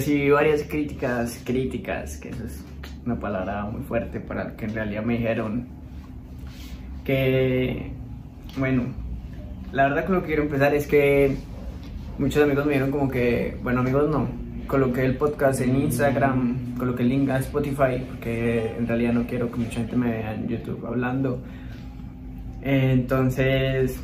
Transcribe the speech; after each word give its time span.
Recibí 0.00 0.30
varias 0.30 0.62
críticas, 0.62 1.42
críticas, 1.44 2.16
que 2.16 2.30
eso 2.30 2.46
es 2.46 2.64
una 3.04 3.20
palabra 3.20 3.66
muy 3.66 3.82
fuerte 3.82 4.18
para 4.18 4.56
que 4.56 4.64
en 4.64 4.72
realidad 4.72 5.02
me 5.02 5.18
dijeron 5.18 5.66
que, 7.04 7.92
bueno, 8.56 8.84
la 9.72 9.90
verdad 9.90 10.06
con 10.06 10.14
lo 10.14 10.20
que 10.22 10.28
quiero 10.28 10.44
empezar 10.44 10.74
es 10.74 10.86
que 10.86 11.36
muchos 12.18 12.42
amigos 12.42 12.64
me 12.64 12.72
dijeron 12.72 12.90
como 12.90 13.10
que, 13.10 13.58
bueno 13.62 13.80
amigos 13.80 14.08
no, 14.08 14.26
coloqué 14.66 15.04
el 15.04 15.18
podcast 15.18 15.60
en 15.60 15.76
Instagram, 15.76 16.76
coloqué 16.78 17.02
el 17.02 17.10
link 17.10 17.28
a 17.28 17.38
Spotify, 17.40 18.02
porque 18.08 18.74
en 18.78 18.86
realidad 18.86 19.12
no 19.12 19.26
quiero 19.26 19.52
que 19.52 19.58
mucha 19.58 19.80
gente 19.80 19.96
me 19.96 20.12
vea 20.12 20.34
en 20.34 20.48
YouTube 20.48 20.82
hablando. 20.86 21.42
Entonces, 22.62 24.02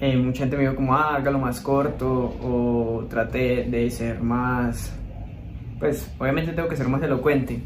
eh, 0.00 0.16
mucha 0.16 0.40
gente 0.40 0.56
me 0.56 0.62
dijo 0.64 0.74
como, 0.74 0.94
ah, 0.94 1.16
hágalo 1.16 1.38
más 1.38 1.60
corto 1.60 2.34
o 2.42 3.06
trate 3.08 3.64
de 3.64 3.90
ser 3.90 4.20
más, 4.20 4.92
pues 5.78 6.12
obviamente 6.18 6.52
tengo 6.52 6.68
que 6.68 6.76
ser 6.76 6.88
más 6.88 7.02
elocuente. 7.02 7.60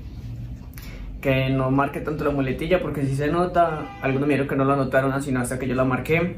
Que 1.21 1.49
no 1.49 1.71
marque 1.71 2.01
tanto 2.01 2.25
la 2.25 2.31
muletilla 2.31 2.81
porque 2.81 3.05
si 3.05 3.17
se 3.17 3.29
nota, 3.29 3.99
algunos 4.03 4.29
me 4.29 4.35
dijeron 4.35 4.49
que 4.49 4.57
no 4.57 4.65
la 4.65 4.77
notaron 4.77 5.21
sino 5.23 5.41
hasta 5.41 5.59
que 5.59 5.67
yo 5.67 5.75
la 5.75 5.85
marqué. 5.85 6.37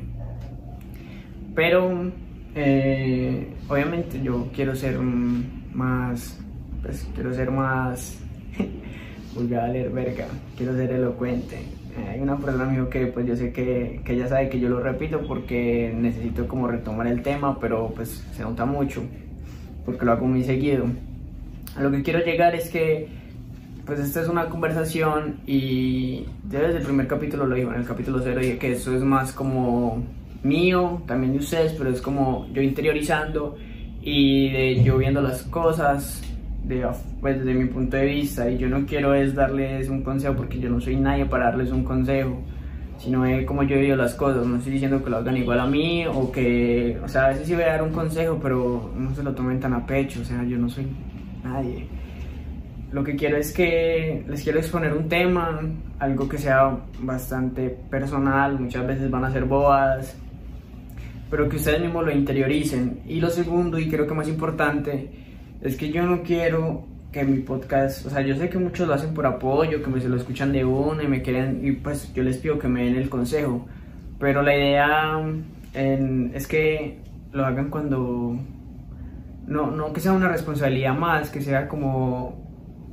Pero 1.55 2.11
eh, 2.55 3.53
obviamente 3.69 4.23
yo 4.23 4.48
quiero 4.55 4.75
ser 4.75 4.98
más, 4.98 6.41
pues 6.83 7.07
quiero 7.14 7.34
ser 7.34 7.51
más, 7.51 8.19
volví 9.34 9.55
a 9.55 9.67
leer 9.67 9.91
verga, 9.91 10.27
quiero 10.57 10.75
ser 10.75 10.92
elocuente 10.92 11.80
hay 12.09 12.20
una 12.20 12.37
persona 12.37 12.65
mío 12.65 12.89
que 12.89 13.06
pues 13.06 13.27
yo 13.27 13.37
sé 13.37 13.53
que, 13.53 14.01
que, 14.05 14.15
ella 14.15 14.29
sabe 14.29 14.48
que 14.48 14.61
yo 14.61 14.69
lo 14.69 14.81
repito 14.81 15.20
porque 15.27 15.95
necesito 15.97 16.47
como 16.47 16.69
retomar 16.69 17.07
el 17.07 17.23
tema, 17.23 17.59
pero 17.61 17.92
pues 17.95 18.25
se 18.34 18.42
nota 18.42 18.65
mucho 18.65 19.03
porque 19.84 20.05
lo 20.05 20.12
hago 20.12 20.27
muy 20.27 20.45
seguido. 20.45 20.87
A 21.77 21.83
lo 21.83 21.91
que 21.91 22.03
quiero 22.03 22.20
llegar 22.20 22.55
es 22.55 22.69
que 22.70 23.09
pues 23.87 23.98
esta 23.98 24.20
es 24.20 24.29
una 24.29 24.48
conversación 24.48 25.41
y 25.47 26.27
yo 26.48 26.61
desde 26.61 26.79
el 26.79 26.84
primer 26.84 27.07
capítulo 27.07 27.47
lo 27.47 27.57
digo, 27.57 27.73
en 27.73 27.81
el 27.81 27.87
capítulo 27.87 28.20
0 28.23 28.41
dije 28.41 28.59
que 28.59 28.73
eso 28.73 28.95
es 28.95 29.03
más 29.03 29.33
como 29.33 30.03
mío, 30.42 31.03
también 31.07 31.33
de 31.33 31.39
ustedes, 31.39 31.73
pero 31.73 31.91
es 31.91 32.01
como 32.01 32.47
yo 32.53 32.62
interiorizando 32.62 33.57
y 34.03 34.51
de 34.51 34.83
yo 34.85 34.97
viendo 34.97 35.20
las 35.20 35.42
cosas, 35.42 36.23
de, 36.71 36.87
pues, 37.21 37.39
desde 37.39 37.55
mi 37.55 37.67
punto 37.67 37.97
de 37.97 38.07
vista 38.07 38.51
y 38.51 38.59
yo 38.59 38.69
no 38.69 38.87
quiero 38.87 39.15
es 39.15 39.35
darles 39.35 39.89
un 39.89 40.03
consejo 40.03 40.35
porque 40.35 40.59
yo 40.59 40.71
no 40.71 40.81
soy 40.81 40.97
nadie 40.97 41.27
para 41.27 41.47
darles 41.47 41.71
un 41.71 41.85
consejo 41.85 42.41
sino 42.99 43.23
de 43.23 43.47
cómo 43.47 43.63
yo 43.63 43.77
vivido 43.77 43.97
las 43.97 44.15
cosas. 44.15 44.47
No 44.47 44.57
estoy 44.57 44.73
diciendo 44.73 45.03
que 45.03 45.09
lo 45.09 45.17
hagan 45.17 45.37
igual 45.37 45.59
a 45.59 45.67
mí 45.67 46.05
o 46.07 46.31
que 46.31 46.98
o 47.03 47.09
sea 47.09 47.27
a 47.27 47.29
veces 47.31 47.47
sí 47.47 47.55
voy 47.55 47.65
a 47.65 47.69
dar 47.69 47.83
un 47.83 47.93
consejo 47.93 48.39
pero 48.43 48.93
no 48.95 49.15
se 49.15 49.23
lo 49.23 49.35
tomen 49.35 49.59
tan 49.59 49.73
a 49.73 49.87
pecho 49.87 50.21
o 50.21 50.25
sea 50.25 50.43
yo 50.45 50.59
no 50.59 50.69
soy 50.69 50.87
nadie. 51.43 51.87
Lo 52.93 53.05
que 53.05 53.17
quiero 53.17 53.37
es 53.37 53.53
que 53.53 54.25
les 54.29 54.43
quiero 54.43 54.59
exponer 54.59 54.93
un 54.93 55.09
tema 55.09 55.61
algo 55.98 56.29
que 56.29 56.39
sea 56.39 56.77
bastante 57.01 57.71
personal 57.91 58.59
muchas 58.59 58.87
veces 58.87 59.11
van 59.11 59.25
a 59.25 59.31
ser 59.31 59.45
boas 59.45 60.17
pero 61.31 61.48
que 61.48 61.57
ustedes 61.57 61.81
mismos 61.81 62.05
lo 62.05 62.11
interioricen. 62.11 63.03
Y 63.07 63.21
lo 63.21 63.31
segundo 63.31 63.79
y 63.79 63.89
creo 63.89 64.07
que 64.07 64.15
más 64.15 64.29
importante 64.29 65.30
es 65.62 65.77
que 65.77 65.91
yo 65.91 66.05
no 66.05 66.22
quiero 66.22 66.84
que 67.12 67.25
mi 67.25 67.39
podcast, 67.41 68.06
o 68.06 68.11
sea, 68.11 68.20
yo 68.20 68.36
sé 68.36 68.48
que 68.48 68.58
muchos 68.58 68.86
lo 68.86 68.94
hacen 68.94 69.14
por 69.14 69.27
apoyo, 69.27 69.83
que 69.83 69.90
me 69.90 70.01
se 70.01 70.08
lo 70.08 70.17
escuchan 70.17 70.52
de 70.52 70.64
uno 70.64 71.02
y 71.02 71.08
me 71.08 71.23
quieren, 71.23 71.61
y 71.62 71.73
pues 71.73 72.12
yo 72.14 72.23
les 72.23 72.39
pido 72.39 72.58
que 72.58 72.68
me 72.68 72.85
den 72.85 72.96
el 72.96 73.08
consejo, 73.08 73.67
pero 74.18 74.42
la 74.42 74.57
idea 74.57 75.20
es 75.74 76.46
que 76.46 77.01
lo 77.33 77.45
hagan 77.45 77.70
cuando, 77.70 78.39
no, 79.46 79.70
no 79.70 79.92
que 79.92 80.01
sea 80.01 80.12
una 80.12 80.29
responsabilidad 80.29 80.96
más, 80.96 81.30
que 81.30 81.40
sea 81.40 81.68
como, 81.68 82.46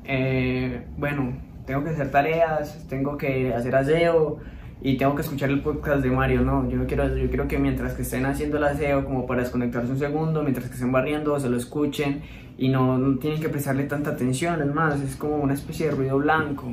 eh, 0.03 0.81
bueno, 0.97 1.37
tengo 1.65 1.83
que 1.83 1.91
hacer 1.91 2.09
tareas, 2.09 2.85
tengo 2.89 3.17
que 3.17 3.53
hacer 3.53 3.75
aseo, 3.75 4.39
y 4.81 4.97
tengo 4.97 5.15
que 5.15 5.23
escuchar 5.23 5.49
el 5.49 5.61
podcast 5.61 6.03
de 6.03 6.11
Mario, 6.11 6.41
no, 6.41 6.69
yo 6.69 6.77
no 6.77 6.85
quiero 6.85 7.15
yo 7.17 7.27
quiero 7.27 7.47
que 7.47 7.57
mientras 7.57 7.93
que 7.93 8.03
estén 8.03 8.25
haciendo 8.25 8.57
el 8.57 8.63
aseo 8.63 9.03
como 9.05 9.25
para 9.25 9.41
desconectarse 9.41 9.91
un 9.91 9.97
segundo, 9.97 10.43
mientras 10.43 10.67
que 10.67 10.75
estén 10.75 10.91
barriendo, 10.91 11.39
se 11.39 11.49
lo 11.49 11.57
escuchen 11.57 12.21
y 12.57 12.69
no, 12.69 13.17
tienen 13.19 13.41
que 13.41 13.49
prestarle 13.49 13.83
tanta 13.83 14.11
atención, 14.11 14.61
es 14.61 14.73
más, 14.73 15.01
es 15.01 15.15
como 15.15 15.37
una 15.37 15.53
especie 15.53 15.87
de 15.87 15.91
ruido 15.93 16.17
blanco. 16.17 16.71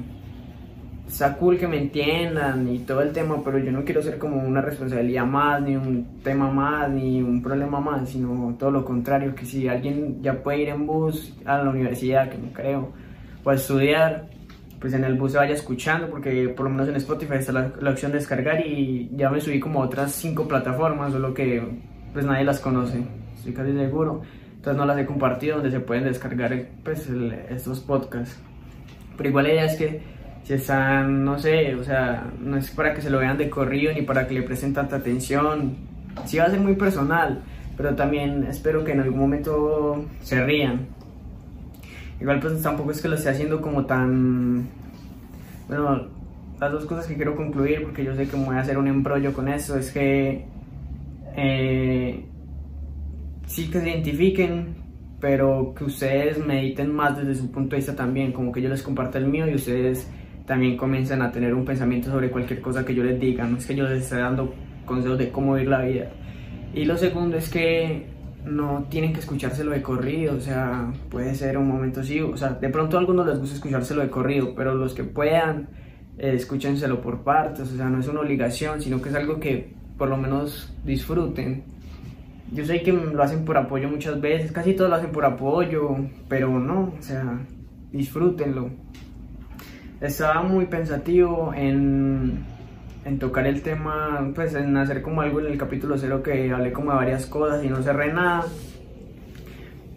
Está 1.07 1.37
cool 1.37 1.59
que 1.59 1.69
me 1.69 1.79
entiendan 1.79 2.67
y 2.69 2.79
todo 2.81 3.03
el 3.03 3.13
tema, 3.13 3.41
pero 3.45 3.59
yo 3.59 3.71
no 3.71 3.85
quiero 3.85 4.03
ser 4.03 4.19
como 4.19 4.43
una 4.43 4.61
responsabilidad 4.63 5.27
más, 5.27 5.63
ni 5.63 5.77
un 5.77 6.21
tema 6.23 6.51
más, 6.51 6.91
ni 6.91 7.23
un 7.23 7.43
problema 7.43 7.79
más, 7.79 8.09
sino 8.09 8.57
todo 8.59 8.71
lo 8.71 8.85
contrario, 8.85 9.35
que 9.35 9.45
si 9.45 9.69
alguien 9.69 10.23
ya 10.23 10.43
puede 10.43 10.63
ir 10.63 10.69
en 10.71 10.87
bus 10.87 11.35
a 11.45 11.59
la 11.59 11.71
universidad, 11.71 12.31
que 12.31 12.39
no 12.39 12.53
creo, 12.53 12.93
o 13.45 13.51
a 13.51 13.55
estudiar, 13.55 14.29
pues 14.85 14.93
en 14.93 15.03
el 15.03 15.15
bus 15.15 15.33
se 15.33 15.39
vaya 15.39 15.55
escuchando, 15.55 16.11
porque 16.11 16.47
por 16.51 16.65
lo 16.65 16.71
menos 16.71 16.87
en 16.91 16.97
Spotify 16.97 17.37
está 17.39 17.53
la, 17.53 17.91
opción 17.91 18.13
de 18.13 18.19
descargar 18.19 18.61
y 18.67 19.11
ya 19.17 19.31
me 19.31 19.41
subí 19.41 19.59
como 19.59 19.83
a 19.83 19.87
otras 19.87 20.13
cinco 20.13 20.47
plataformas, 20.47 21.11
solo 21.11 21.33
que 21.33 21.67
pues 22.13 22.27
nadie 22.27 22.45
las 22.45 22.61
conoce, 22.61 23.03
estoy 23.35 23.55
casi 23.55 23.73
seguro. 23.73 24.21
Entonces 24.57 24.77
no 24.77 24.85
las 24.85 24.99
he 24.99 25.07
compartido 25.07 25.57
donde 25.57 25.71
se 25.71 25.81
pueden 25.81 26.05
descargar 26.05 26.67
pues 26.85 27.09
estos 27.49 27.81
podcasts. 27.81 28.39
Pero 29.17 29.31
igual 29.31 29.47
la 29.47 29.53
idea 29.55 29.65
es 29.65 29.77
que 29.77 30.03
si 30.43 30.53
están, 30.53 31.25
no 31.25 31.39
sé, 31.39 31.75
o 31.77 31.83
sea, 31.83 32.31
no 32.39 32.59
es 32.59 32.71
para 32.71 32.93
que 32.93 33.01
se 33.01 33.09
lo 33.09 33.21
vean 33.21 33.39
de 33.39 33.49
corrido 33.49 33.91
ni 33.95 34.03
para 34.03 34.29
que 34.29 34.35
le 34.35 34.43
presten 34.43 34.75
tanta 34.75 34.97
atención. 34.97 35.77
Sí 36.27 36.37
va 36.37 36.45
a 36.45 36.51
ser 36.51 36.61
muy 36.61 36.75
personal, 36.75 37.43
pero 37.75 37.95
también 37.95 38.45
espero 38.51 38.85
que 38.85 38.93
en 38.93 39.01
algún 39.01 39.21
momento 39.21 40.05
se 40.21 40.45
rían 40.45 40.89
Igual 42.21 42.41
pues 42.41 42.63
tampoco 42.63 42.91
es 42.91 43.03
que 43.03 43.09
lo 43.09 43.17
esté 43.17 43.31
haciendo 43.31 43.61
como 43.61 43.85
tan... 43.87 44.69
Bueno, 45.69 46.09
las 46.61 46.73
dos 46.73 46.85
cosas 46.87 47.07
que 47.07 47.17
quiero 47.17 47.37
concluir, 47.37 47.83
porque 47.83 48.05
yo 48.05 48.15
sé 48.15 48.29
que 48.29 48.37
me 48.37 48.45
voy 48.45 48.57
a 48.57 48.61
hacer 48.61 48.79
un 48.79 48.87
embrollo 48.87 49.33
con 49.33 49.49
eso, 49.49 49.77
es 49.77 49.91
que 49.91 50.45
eh, 51.37 52.25
sí 53.47 53.71
que 53.71 53.81
se 53.81 53.91
identifiquen, 53.91 54.77
pero 55.21 55.75
que 55.77 55.85
ustedes 55.85 56.39
mediten 56.45 56.93
más 56.93 57.17
desde 57.17 57.35
su 57.35 57.51
punto 57.51 57.71
de 57.71 57.77
vista 57.77 57.97
también, 57.97 58.33
como 58.33 58.53
que 58.53 58.63
yo 58.63 58.69
les 58.69 58.83
comparta 58.83 59.19
el 59.19 59.27
mío 59.27 59.49
y 59.49 59.55
ustedes 59.55 60.09
también 60.47 60.77
comiencen 60.77 61.23
a 61.23 61.33
tener 61.33 61.55
un 61.55 61.65
pensamiento 61.65 62.11
sobre 62.11 62.31
cualquier 62.31 62.61
cosa 62.61 62.85
que 62.85 62.95
yo 62.95 63.03
les 63.03 63.19
diga, 63.19 63.45
no 63.45 63.57
es 63.57 63.67
que 63.67 63.75
yo 63.75 63.89
les 63.89 64.03
esté 64.03 64.17
dando 64.17 64.55
consejos 64.85 65.19
de 65.19 65.31
cómo 65.31 65.55
vivir 65.55 65.71
la 65.71 65.83
vida. 65.83 66.11
Y 66.75 66.85
lo 66.85 66.97
segundo 66.97 67.37
es 67.37 67.49
que 67.49 68.07
no 68.45 68.87
tienen 68.91 69.13
que 69.13 69.21
escuchárselo 69.21 69.71
de 69.71 69.83
corrido, 69.83 70.37
o 70.37 70.41
sea, 70.41 70.93
puede 71.11 71.35
ser 71.35 71.57
un 71.57 71.69
momento 71.69 72.01
así, 72.01 72.21
o 72.21 72.37
sea, 72.37 72.51
de 72.51 72.69
pronto 72.69 72.97
a 72.97 73.01
algunos 73.01 73.27
les 73.27 73.39
gusta 73.39 73.57
escuchárselo 73.57 74.03
de 74.03 74.11
corrido, 74.11 74.55
pero 74.55 74.75
los 74.75 74.95
que 74.95 75.05
puedan, 75.05 75.69
eh, 76.19 76.33
escúchenselo 76.35 77.01
por 77.01 77.23
partes, 77.23 77.73
o 77.73 77.77
sea, 77.77 77.89
no 77.89 78.01
es 78.01 78.09
una 78.09 78.21
obligación, 78.21 78.81
sino 78.81 79.01
que 79.01 79.09
es 79.09 79.15
algo 79.15 79.41
que 79.41 79.73
por 79.97 80.09
lo 80.09 80.17
menos 80.17 80.75
disfruten. 80.85 81.65
Yo 82.53 82.65
sé 82.65 82.83
que 82.83 82.93
lo 82.93 83.23
hacen 83.23 83.45
por 83.45 83.57
apoyo 83.57 83.89
muchas 83.89 84.21
veces, 84.21 84.53
casi 84.53 84.75
todos 84.75 84.91
lo 84.91 84.97
hacen 84.97 85.11
por 85.11 85.25
apoyo, 85.25 85.97
pero 86.29 86.59
no, 86.59 86.93
o 86.99 87.03
sea, 87.03 87.41
disfrútenlo. 87.91 88.71
Estaba 90.01 90.43
muy 90.43 90.67
pensativo 90.67 91.53
en 91.55 92.45
en 93.05 93.19
tocar 93.19 93.47
el 93.47 93.63
tema, 93.63 94.31
pues 94.35 94.55
en 94.55 94.77
hacer 94.77 95.03
como 95.03 95.21
algo 95.21 95.41
en 95.41 95.47
el 95.47 95.59
capítulo 95.59 95.99
cero 95.99 96.23
que 96.23 96.51
hablé 96.51 96.73
como 96.73 96.91
de 96.91 96.97
varias 96.97 97.27
cosas 97.27 97.63
y 97.65 97.69
no 97.69 97.83
cerré 97.83 98.13
nada. 98.13 98.47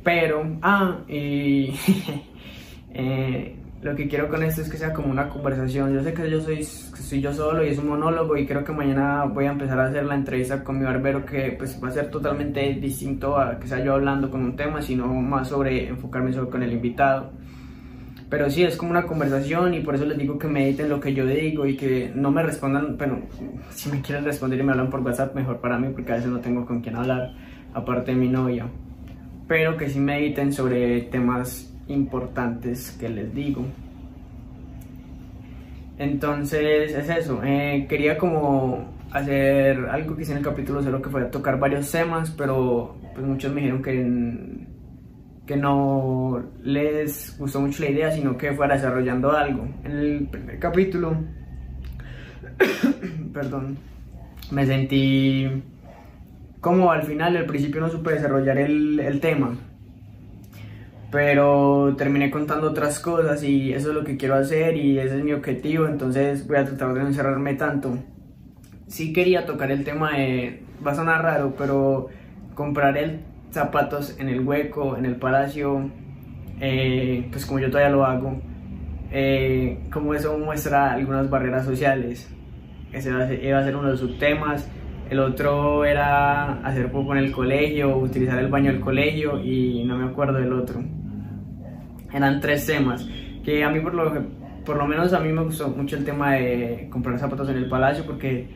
Pero, 0.04 0.58
ah, 0.62 1.00
y 1.08 1.74
eh, 2.94 3.56
lo 3.82 3.96
que 3.96 4.08
quiero 4.08 4.30
con 4.30 4.44
esto 4.44 4.62
es 4.62 4.70
que 4.70 4.78
sea 4.78 4.94
como 4.94 5.12
una 5.12 5.30
conversación. 5.30 5.94
Yo 5.94 6.04
sé 6.04 6.14
que 6.14 6.30
yo 6.30 6.42
soy, 6.42 6.64
soy 6.64 7.22
yo 7.22 7.34
solo 7.34 7.66
y 7.66 7.70
es 7.70 7.78
un 7.78 7.90
monólogo 7.90 8.36
y 8.38 8.46
creo 8.46 8.64
que 8.64 8.72
mañana 8.72 9.26
voy 9.26 9.46
a 9.46 9.52
empezar 9.52 9.80
a 9.80 9.86
hacer 9.86 10.06
la 10.06 10.16
entrevista 10.16 10.64
con 10.64 10.80
mi 10.80 10.86
barbero 10.86 11.26
que 11.26 11.56
pues 11.58 11.82
va 11.84 11.90
a 11.90 11.92
ser 11.92 12.10
totalmente 12.10 12.74
distinto 12.76 13.38
a 13.38 13.60
que 13.60 13.68
sea 13.68 13.84
yo 13.84 13.94
hablando 13.94 14.30
con 14.30 14.44
un 14.44 14.56
tema, 14.56 14.82
sino 14.82 15.08
más 15.08 15.50
sobre 15.50 15.88
enfocarme 15.88 16.34
solo 16.34 16.50
con 16.50 16.64
el 16.64 16.74
invitado. 16.74 17.32
Pero 18.30 18.50
sí, 18.50 18.64
es 18.64 18.76
como 18.76 18.92
una 18.92 19.04
conversación 19.04 19.74
y 19.74 19.80
por 19.80 19.96
eso 19.96 20.06
les 20.06 20.18
digo 20.18 20.38
que 20.38 20.48
mediten 20.48 20.90
lo 20.90 21.00
que 21.00 21.14
yo 21.14 21.26
digo 21.26 21.66
y 21.66 21.78
que 21.78 22.12
no 22.14 22.30
me 22.30 22.44
respondan, 22.44 22.98
bueno, 22.98 23.22
si 23.70 23.90
me 23.90 24.02
quieren 24.02 24.26
responder 24.26 24.60
y 24.60 24.64
me 24.64 24.72
hablan 24.72 24.90
por 24.90 25.00
WhatsApp, 25.00 25.34
mejor 25.34 25.62
para 25.62 25.78
mí 25.78 25.88
porque 25.94 26.12
a 26.12 26.16
veces 26.16 26.30
no 26.30 26.42
tengo 26.42 26.66
con 26.66 26.82
quién 26.82 26.98
hablar, 26.98 27.34
aparte 27.74 28.12
de 28.12 28.18
mi 28.18 28.28
novia. 28.28 28.68
Pero 29.48 29.78
que 29.78 29.90
sí 29.90 30.00
mediten 30.00 30.52
sobre 30.52 31.02
temas 31.04 31.74
importantes 31.88 32.92
que 33.00 33.08
les 33.08 33.34
digo. 33.34 33.66
Entonces, 35.98 36.94
es 36.94 37.10
eso. 37.10 37.42
Eh, 37.44 37.86
quería 37.88 38.18
como 38.18 38.94
hacer 39.12 39.86
algo 39.90 40.16
que 40.16 40.24
hice 40.24 40.34
en 40.34 40.40
el 40.40 40.44
capítulo 40.44 40.82
0 40.84 41.02
que 41.02 41.10
fue 41.10 41.24
tocar 41.26 41.58
varios 41.58 41.90
temas, 41.90 42.30
pero 42.32 42.98
pues 43.14 43.26
muchos 43.26 43.54
me 43.54 43.62
dijeron 43.62 43.82
que 43.82 44.68
que 45.48 45.56
no 45.58 46.44
les 46.62 47.36
gustó 47.40 47.62
mucho 47.62 47.82
la 47.84 47.90
idea, 47.90 48.12
sino 48.12 48.38
que 48.38 48.52
fuera 48.52 48.76
desarrollando 48.76 49.32
algo. 49.32 49.68
En 49.84 49.92
el 49.92 50.28
primer 50.30 50.60
capítulo, 50.60 51.18
perdón, 53.34 53.78
me 54.52 54.66
sentí 54.66 55.64
como 56.60 56.92
al 56.92 57.04
final, 57.04 57.38
al 57.38 57.46
principio 57.46 57.80
no 57.80 57.90
supe 57.90 58.12
desarrollar 58.12 58.58
el, 58.58 59.20
tema, 59.22 59.56
pero 61.12 61.96
terminé 61.98 62.30
contando 62.30 62.68
otras 62.68 63.00
cosas 63.00 63.42
y 63.44 63.74
eso 63.74 63.90
es 63.90 63.96
lo 63.96 64.04
que 64.04 64.18
quiero 64.18 64.36
hacer 64.36 64.76
y 64.76 65.00
ese 65.00 65.18
es 65.18 65.24
mi 65.24 65.32
objetivo, 65.32 65.88
entonces 65.88 66.46
voy 66.46 66.58
a 66.58 66.66
tratar 66.66 66.94
de 66.94 67.02
no 67.02 67.08
encerrarme 67.08 67.54
tanto. 67.54 67.98
Sí 68.88 69.14
quería 69.14 69.46
tocar 69.46 69.72
el 69.72 69.84
tema 69.84 70.18
de, 70.18 70.64
va 70.86 70.92
a 70.92 70.96
sonar 70.96 71.22
raro, 71.22 71.54
pero 71.58 72.08
comprar 72.54 72.98
el 72.98 73.22
zapatos 73.52 74.20
en 74.20 74.30
el 74.30 74.42
hueco, 74.42 74.98
en 74.98 75.06
el 75.06 75.16
palacio, 75.16 75.90
eh, 76.60 77.28
pues 77.32 77.46
como 77.46 77.60
yo 77.60 77.70
todavía 77.70 77.90
lo 77.90 78.06
hago, 78.06 78.42
eh, 79.12 79.80
como 79.92 80.14
eso 80.14 80.38
muestra 80.38 80.94
algunas 80.94 81.30
barreras 81.30 81.66
sociales. 81.66 82.30
Ese 82.92 83.10
iba 83.10 83.60
a 83.60 83.64
ser 83.64 83.76
uno 83.76 83.86
de 83.86 83.92
los 83.92 84.00
subtemas. 84.00 84.70
El 85.10 85.20
otro 85.20 85.86
era 85.86 86.60
hacer 86.66 86.92
poco 86.92 87.14
en 87.14 87.20
el 87.20 87.32
colegio, 87.32 87.98
utilizar 87.98 88.40
el 88.40 88.48
baño 88.48 88.72
del 88.72 88.82
colegio 88.82 89.42
y 89.42 89.84
no 89.86 89.98
me 89.98 90.06
acuerdo 90.06 90.40
del 90.40 90.52
otro. 90.52 90.84
Eran 92.14 92.42
tres 92.42 92.66
temas 92.66 93.08
que 93.44 93.64
a 93.64 93.70
mí 93.70 93.80
por 93.80 93.94
lo, 93.94 94.12
por 94.66 94.76
lo 94.76 94.86
menos 94.86 95.14
a 95.14 95.20
mí 95.20 95.32
me 95.32 95.44
gustó 95.44 95.70
mucho 95.70 95.96
el 95.96 96.04
tema 96.04 96.34
de 96.34 96.88
comprar 96.92 97.18
zapatos 97.20 97.50
en 97.50 97.58
el 97.58 97.70
palacio 97.70 98.06
porque 98.06 98.50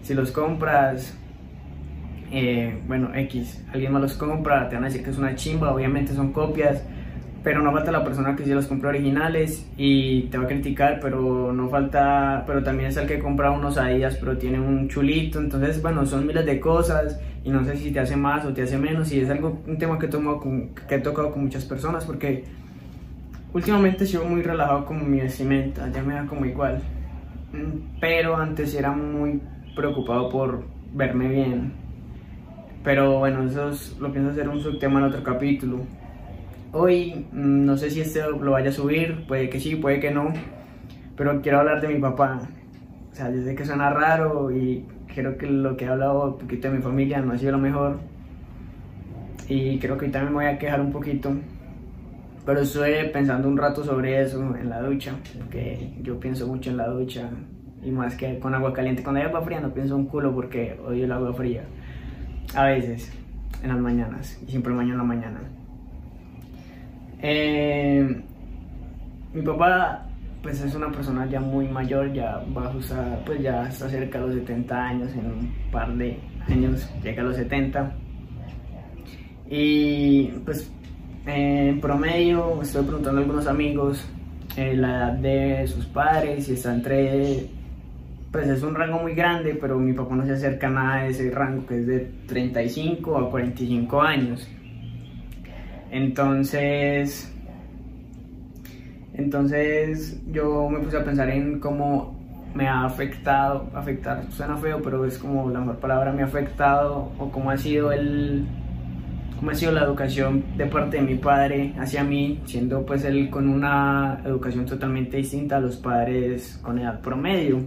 si 0.00 0.14
los 0.14 0.32
compras, 0.32 1.18
eh, 2.30 2.78
bueno, 2.86 3.10
X, 3.14 3.64
alguien 3.72 3.92
más 3.92 4.02
los 4.02 4.14
compra, 4.14 4.68
te 4.68 4.74
van 4.74 4.84
a 4.84 4.88
decir 4.88 5.02
que 5.02 5.10
es 5.10 5.18
una 5.18 5.34
chimba, 5.34 5.72
obviamente 5.72 6.14
son 6.14 6.32
copias 6.32 6.82
pero 7.42 7.62
no 7.62 7.72
falta 7.72 7.92
la 7.92 8.04
persona 8.04 8.34
que 8.34 8.44
sí 8.44 8.50
los 8.50 8.66
compró 8.66 8.88
originales 8.88 9.66
y 9.76 10.22
te 10.24 10.38
va 10.38 10.44
a 10.44 10.46
criticar, 10.46 10.98
pero 11.00 11.52
no 11.52 11.68
falta, 11.68 12.44
pero 12.46 12.62
también 12.62 12.90
es 12.90 12.96
el 12.96 13.06
que 13.06 13.18
compra 13.18 13.50
unos 13.50 13.78
Adidas, 13.78 14.16
pero 14.16 14.36
tiene 14.36 14.60
un 14.60 14.88
chulito, 14.88 15.38
entonces 15.38 15.80
bueno, 15.80 16.04
son 16.04 16.26
miles 16.26 16.44
de 16.44 16.58
cosas 16.58 17.20
y 17.44 17.50
no 17.50 17.64
sé 17.64 17.76
si 17.76 17.92
te 17.92 18.00
hace 18.00 18.16
más 18.16 18.44
o 18.44 18.52
te 18.52 18.62
hace 18.62 18.76
menos 18.76 19.12
y 19.12 19.20
es 19.20 19.30
algo, 19.30 19.62
un 19.66 19.78
tema 19.78 19.98
que, 19.98 20.06
he 20.06 20.10
con, 20.10 20.74
que 20.88 20.94
he 20.96 20.98
tocado 20.98 21.30
con 21.30 21.44
muchas 21.44 21.64
personas 21.64 22.04
porque 22.04 22.44
últimamente 23.54 24.04
sigo 24.04 24.24
muy 24.24 24.42
relajado 24.42 24.84
con 24.84 25.10
mi 25.10 25.20
vestimenta, 25.20 25.88
ya 25.90 26.02
me 26.02 26.14
da 26.14 26.26
como 26.26 26.44
igual, 26.44 26.82
pero 28.00 28.36
antes 28.36 28.74
era 28.74 28.90
muy 28.90 29.40
preocupado 29.76 30.28
por 30.28 30.64
verme 30.92 31.28
bien, 31.28 31.72
pero 32.82 33.18
bueno, 33.18 33.42
eso 33.44 33.70
lo 34.00 34.12
pienso 34.12 34.30
hacer 34.30 34.48
un 34.48 34.60
subtema 34.60 35.00
en 35.00 35.06
otro 35.06 35.22
capítulo. 35.22 35.80
Hoy 36.72 37.26
mm, 37.32 37.64
no 37.64 37.76
sé 37.76 37.90
si 37.90 38.00
este 38.00 38.20
lo 38.20 38.50
vaya 38.52 38.70
a 38.70 38.72
subir, 38.72 39.26
puede 39.26 39.48
que 39.48 39.60
sí, 39.60 39.76
puede 39.76 40.00
que 40.00 40.10
no, 40.10 40.32
pero 41.16 41.40
quiero 41.40 41.60
hablar 41.60 41.80
de 41.80 41.88
mi 41.88 42.00
papá. 42.00 42.40
O 43.10 43.14
sea, 43.14 43.30
yo 43.30 43.42
sé 43.42 43.54
que 43.54 43.64
suena 43.64 43.90
raro 43.90 44.50
y 44.50 44.84
creo 45.14 45.36
que 45.36 45.46
lo 45.46 45.76
que 45.76 45.84
he 45.84 45.88
hablado 45.88 46.34
un 46.34 46.38
poquito 46.38 46.68
de 46.70 46.76
mi 46.76 46.82
familia 46.82 47.20
no 47.20 47.32
ha 47.32 47.38
sido 47.38 47.52
lo 47.52 47.58
mejor. 47.58 47.98
Y 49.48 49.78
creo 49.78 49.96
que 49.96 50.06
ahorita 50.06 50.24
me 50.24 50.30
voy 50.30 50.44
a 50.44 50.58
quejar 50.58 50.80
un 50.80 50.92
poquito. 50.92 51.32
Pero 52.44 52.60
estuve 52.60 53.04
pensando 53.06 53.48
un 53.48 53.56
rato 53.56 53.84
sobre 53.84 54.22
eso 54.22 54.56
en 54.56 54.70
la 54.70 54.80
ducha, 54.80 55.14
porque 55.38 55.92
yo 56.02 56.18
pienso 56.18 56.46
mucho 56.46 56.70
en 56.70 56.76
la 56.78 56.88
ducha 56.88 57.28
y 57.82 57.90
más 57.90 58.14
que 58.14 58.38
con 58.38 58.54
agua 58.54 58.72
caliente. 58.72 59.02
Cuando 59.02 59.20
hay 59.20 59.26
agua 59.26 59.42
fría 59.42 59.60
no 59.60 59.72
pienso 59.72 59.96
un 59.96 60.06
culo 60.06 60.34
porque 60.34 60.78
odio 60.86 61.04
el 61.04 61.12
agua 61.12 61.32
fría. 61.34 61.64
A 62.54 62.64
veces, 62.64 63.12
en 63.62 63.68
las 63.68 63.78
mañanas, 63.78 64.38
y 64.46 64.50
siempre 64.50 64.72
baño 64.72 64.92
en 64.92 64.98
la 64.98 65.04
mañana. 65.04 65.40
Eh, 67.20 68.22
mi 69.34 69.42
papá 69.42 70.08
pues 70.42 70.60
es 70.60 70.74
una 70.74 70.90
persona 70.90 71.26
ya 71.26 71.40
muy 71.40 71.66
mayor, 71.66 72.12
ya 72.12 72.42
va 72.56 72.66
a 72.66 72.76
usar, 72.76 73.22
pues 73.26 73.42
ya 73.42 73.68
está 73.68 73.88
cerca 73.88 74.20
de 74.20 74.26
los 74.26 74.34
70 74.36 74.76
años, 74.76 75.12
en 75.12 75.26
un 75.26 75.54
par 75.72 75.94
de 75.94 76.18
años 76.48 76.88
llega 77.02 77.22
a 77.22 77.26
los 77.26 77.36
70. 77.36 77.92
Y 79.50 80.28
pues 80.44 80.70
en 81.26 81.80
promedio 81.80 82.62
estoy 82.62 82.84
preguntando 82.84 83.20
a 83.20 83.22
algunos 83.22 83.46
amigos 83.46 84.06
eh, 84.56 84.74
la 84.76 84.88
edad 84.88 85.12
de 85.14 85.66
sus 85.66 85.86
padres 85.86 86.48
y 86.48 86.52
está 86.52 86.74
entre, 86.74 87.46
pues 88.30 88.46
es 88.48 88.62
un 88.62 88.74
rango 88.74 88.98
muy 88.98 89.14
grande, 89.14 89.56
pero 89.60 89.78
mi 89.78 89.92
papá 89.92 90.14
no 90.14 90.26
se 90.26 90.32
acerca 90.32 90.68
nada 90.68 91.02
de 91.02 91.10
ese 91.10 91.30
rango 91.30 91.66
que 91.66 91.78
es 91.78 91.86
de 91.86 92.10
35 92.26 93.16
a 93.16 93.30
45 93.30 94.02
años. 94.02 94.48
Entonces, 95.90 97.34
entonces 99.14 100.20
yo 100.30 100.68
me 100.68 100.80
puse 100.80 100.98
a 100.98 101.04
pensar 101.04 101.30
en 101.30 101.58
cómo 101.58 102.18
me 102.54 102.68
ha 102.68 102.84
afectado, 102.84 103.68
afectar 103.74 104.24
suena 104.30 104.56
feo, 104.56 104.80
pero 104.82 105.04
es 105.04 105.18
como 105.18 105.50
la 105.50 105.60
mejor 105.60 105.78
palabra, 105.78 106.12
me 106.12 106.22
ha 106.22 106.26
afectado 106.26 107.12
o 107.18 107.30
cómo 107.30 107.50
ha 107.50 107.56
sido 107.56 107.92
el 107.92 108.46
cómo 109.38 109.52
ha 109.52 109.54
sido 109.54 109.70
la 109.70 109.84
educación 109.84 110.42
de 110.56 110.66
parte 110.66 110.96
de 110.96 111.02
mi 111.04 111.14
padre 111.14 111.72
hacia 111.78 112.02
mí, 112.02 112.42
siendo 112.44 112.84
pues 112.84 113.04
él 113.04 113.30
con 113.30 113.48
una 113.48 114.20
educación 114.24 114.66
totalmente 114.66 115.16
distinta 115.16 115.56
a 115.56 115.60
los 115.60 115.76
padres 115.76 116.58
con 116.62 116.78
edad 116.78 117.00
promedio. 117.00 117.60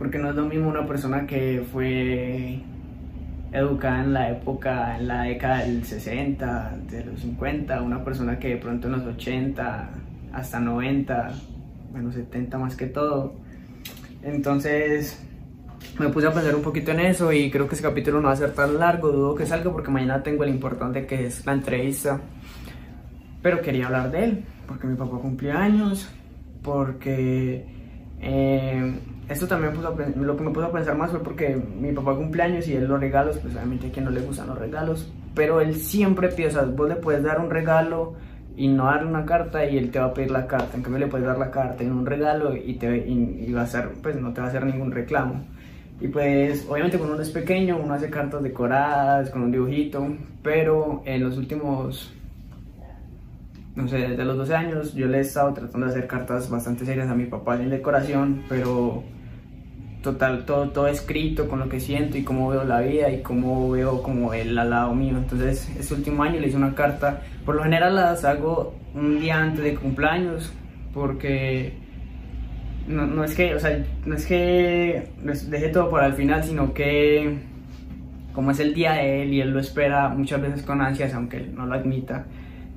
Porque 0.00 0.18
no 0.18 0.30
es 0.30 0.34
lo 0.34 0.46
mismo 0.46 0.70
una 0.70 0.86
persona 0.86 1.26
que 1.26 1.62
fue 1.70 2.58
educada 3.52 4.02
en 4.02 4.14
la 4.14 4.30
época, 4.30 4.96
en 4.96 5.06
la 5.06 5.24
década 5.24 5.58
del 5.58 5.84
60, 5.84 6.78
de 6.90 7.04
los 7.04 7.20
50, 7.20 7.82
una 7.82 8.02
persona 8.02 8.38
que 8.38 8.48
de 8.48 8.56
pronto 8.56 8.86
en 8.86 8.94
los 8.94 9.04
80 9.04 9.90
hasta 10.32 10.58
90, 10.58 11.32
bueno 11.92 12.10
70 12.10 12.56
más 12.56 12.76
que 12.76 12.86
todo. 12.86 13.34
Entonces 14.22 15.22
me 15.98 16.08
puse 16.08 16.28
a 16.28 16.32
pensar 16.32 16.56
un 16.56 16.62
poquito 16.62 16.92
en 16.92 17.00
eso 17.00 17.30
y 17.30 17.50
creo 17.50 17.68
que 17.68 17.74
ese 17.74 17.84
capítulo 17.84 18.22
no 18.22 18.28
va 18.28 18.32
a 18.32 18.36
ser 18.36 18.54
tan 18.54 18.78
largo, 18.78 19.12
dudo 19.12 19.34
que 19.34 19.44
salga 19.44 19.70
porque 19.70 19.90
mañana 19.90 20.22
tengo 20.22 20.44
el 20.44 20.50
importante 20.50 21.04
que 21.04 21.26
es 21.26 21.44
la 21.44 21.52
entrevista. 21.52 22.18
Pero 23.42 23.60
quería 23.60 23.84
hablar 23.84 24.10
de 24.10 24.24
él, 24.24 24.44
porque 24.66 24.86
mi 24.86 24.96
papá 24.96 25.18
cumplió 25.18 25.58
años, 25.58 26.10
porque 26.62 27.66
eh, 28.22 28.94
esto 29.30 29.46
también 29.46 29.72
lo 30.16 30.36
que 30.36 30.42
me 30.42 30.50
puso 30.50 30.66
a 30.66 30.72
pensar 30.72 30.96
más 30.96 31.12
fue 31.12 31.22
porque 31.22 31.56
mi 31.56 31.92
papá 31.92 32.16
cumpleaños 32.16 32.66
y 32.66 32.74
él 32.74 32.88
los 32.88 32.98
regalos, 32.98 33.38
pues 33.38 33.54
obviamente 33.54 33.86
a 33.86 33.92
quien 33.92 34.04
no 34.04 34.10
le 34.10 34.22
gustan 34.22 34.48
los 34.48 34.58
regalos, 34.58 35.08
pero 35.36 35.60
él 35.60 35.76
siempre 35.76 36.28
piensa, 36.28 36.64
vos 36.64 36.88
le 36.88 36.96
puedes 36.96 37.22
dar 37.22 37.38
un 37.38 37.48
regalo 37.48 38.14
y 38.56 38.66
no 38.66 38.86
darle 38.86 39.08
una 39.08 39.24
carta 39.24 39.64
y 39.64 39.78
él 39.78 39.92
te 39.92 40.00
va 40.00 40.06
a 40.06 40.14
pedir 40.14 40.32
la 40.32 40.48
carta, 40.48 40.76
en 40.76 40.82
cambio 40.82 40.98
le 40.98 41.06
puedes 41.06 41.24
dar 41.24 41.38
la 41.38 41.52
carta 41.52 41.84
en 41.84 41.92
un 41.92 42.04
regalo 42.04 42.56
y, 42.56 42.74
te, 42.74 43.06
y, 43.06 43.52
va 43.52 43.60
a 43.60 43.64
hacer, 43.64 43.90
pues 44.02 44.16
no 44.20 44.32
te 44.32 44.40
va 44.40 44.48
a 44.48 44.50
hacer 44.50 44.66
ningún 44.66 44.90
reclamo. 44.90 45.44
Y 46.00 46.08
pues 46.08 46.66
obviamente 46.68 46.98
cuando 46.98 47.14
uno 47.14 47.22
es 47.22 47.30
pequeño 47.30 47.78
uno 47.80 47.94
hace 47.94 48.10
cartas 48.10 48.42
decoradas 48.42 49.30
con 49.30 49.42
un 49.42 49.52
dibujito, 49.52 50.08
pero 50.42 51.02
en 51.04 51.22
los 51.22 51.38
últimos 51.38 52.12
no 53.76 53.86
sé, 53.86 53.98
desde 53.98 54.24
los 54.24 54.36
12 54.36 54.54
años 54.56 54.94
yo 54.94 55.06
le 55.06 55.18
he 55.18 55.20
estado 55.20 55.54
tratando 55.54 55.86
de 55.86 55.92
hacer 55.92 56.08
cartas 56.08 56.50
bastante 56.50 56.84
serias 56.84 57.08
a 57.08 57.14
mi 57.14 57.26
papá 57.26 57.54
en 57.54 57.70
decoración, 57.70 58.42
pero 58.48 59.04
total, 60.02 60.44
todo, 60.44 60.70
todo 60.70 60.88
escrito 60.88 61.48
con 61.48 61.58
lo 61.58 61.68
que 61.68 61.80
siento 61.80 62.16
y 62.16 62.22
cómo 62.22 62.48
veo 62.48 62.64
la 62.64 62.80
vida 62.80 63.10
y 63.10 63.22
cómo 63.22 63.70
veo 63.70 64.02
como 64.02 64.32
él 64.34 64.58
al 64.58 64.70
lado 64.70 64.94
mío. 64.94 65.16
Entonces, 65.16 65.70
este 65.78 65.94
último 65.94 66.22
año 66.22 66.40
le 66.40 66.48
hice 66.48 66.56
una 66.56 66.74
carta, 66.74 67.22
por 67.44 67.54
lo 67.54 67.62
general 67.62 67.94
las 67.94 68.24
hago 68.24 68.74
un 68.94 69.20
día 69.20 69.40
antes 69.40 69.62
de 69.62 69.74
cumpleaños, 69.74 70.52
porque 70.94 71.74
no, 72.88 73.06
no 73.06 73.24
es 73.24 73.34
que, 73.34 73.54
o 73.54 73.60
sea, 73.60 73.84
no 74.04 74.14
es 74.14 74.26
que 74.26 75.08
deje 75.22 75.68
todo 75.68 75.90
para 75.90 76.06
el 76.06 76.14
final, 76.14 76.42
sino 76.44 76.72
que 76.72 77.38
como 78.32 78.52
es 78.52 78.60
el 78.60 78.74
día 78.74 78.92
de 78.92 79.22
él 79.22 79.34
y 79.34 79.40
él 79.40 79.50
lo 79.50 79.60
espera 79.60 80.08
muchas 80.08 80.40
veces 80.40 80.62
con 80.62 80.80
ansias, 80.80 81.14
aunque 81.14 81.38
él 81.38 81.54
no 81.54 81.66
lo 81.66 81.74
admita, 81.74 82.26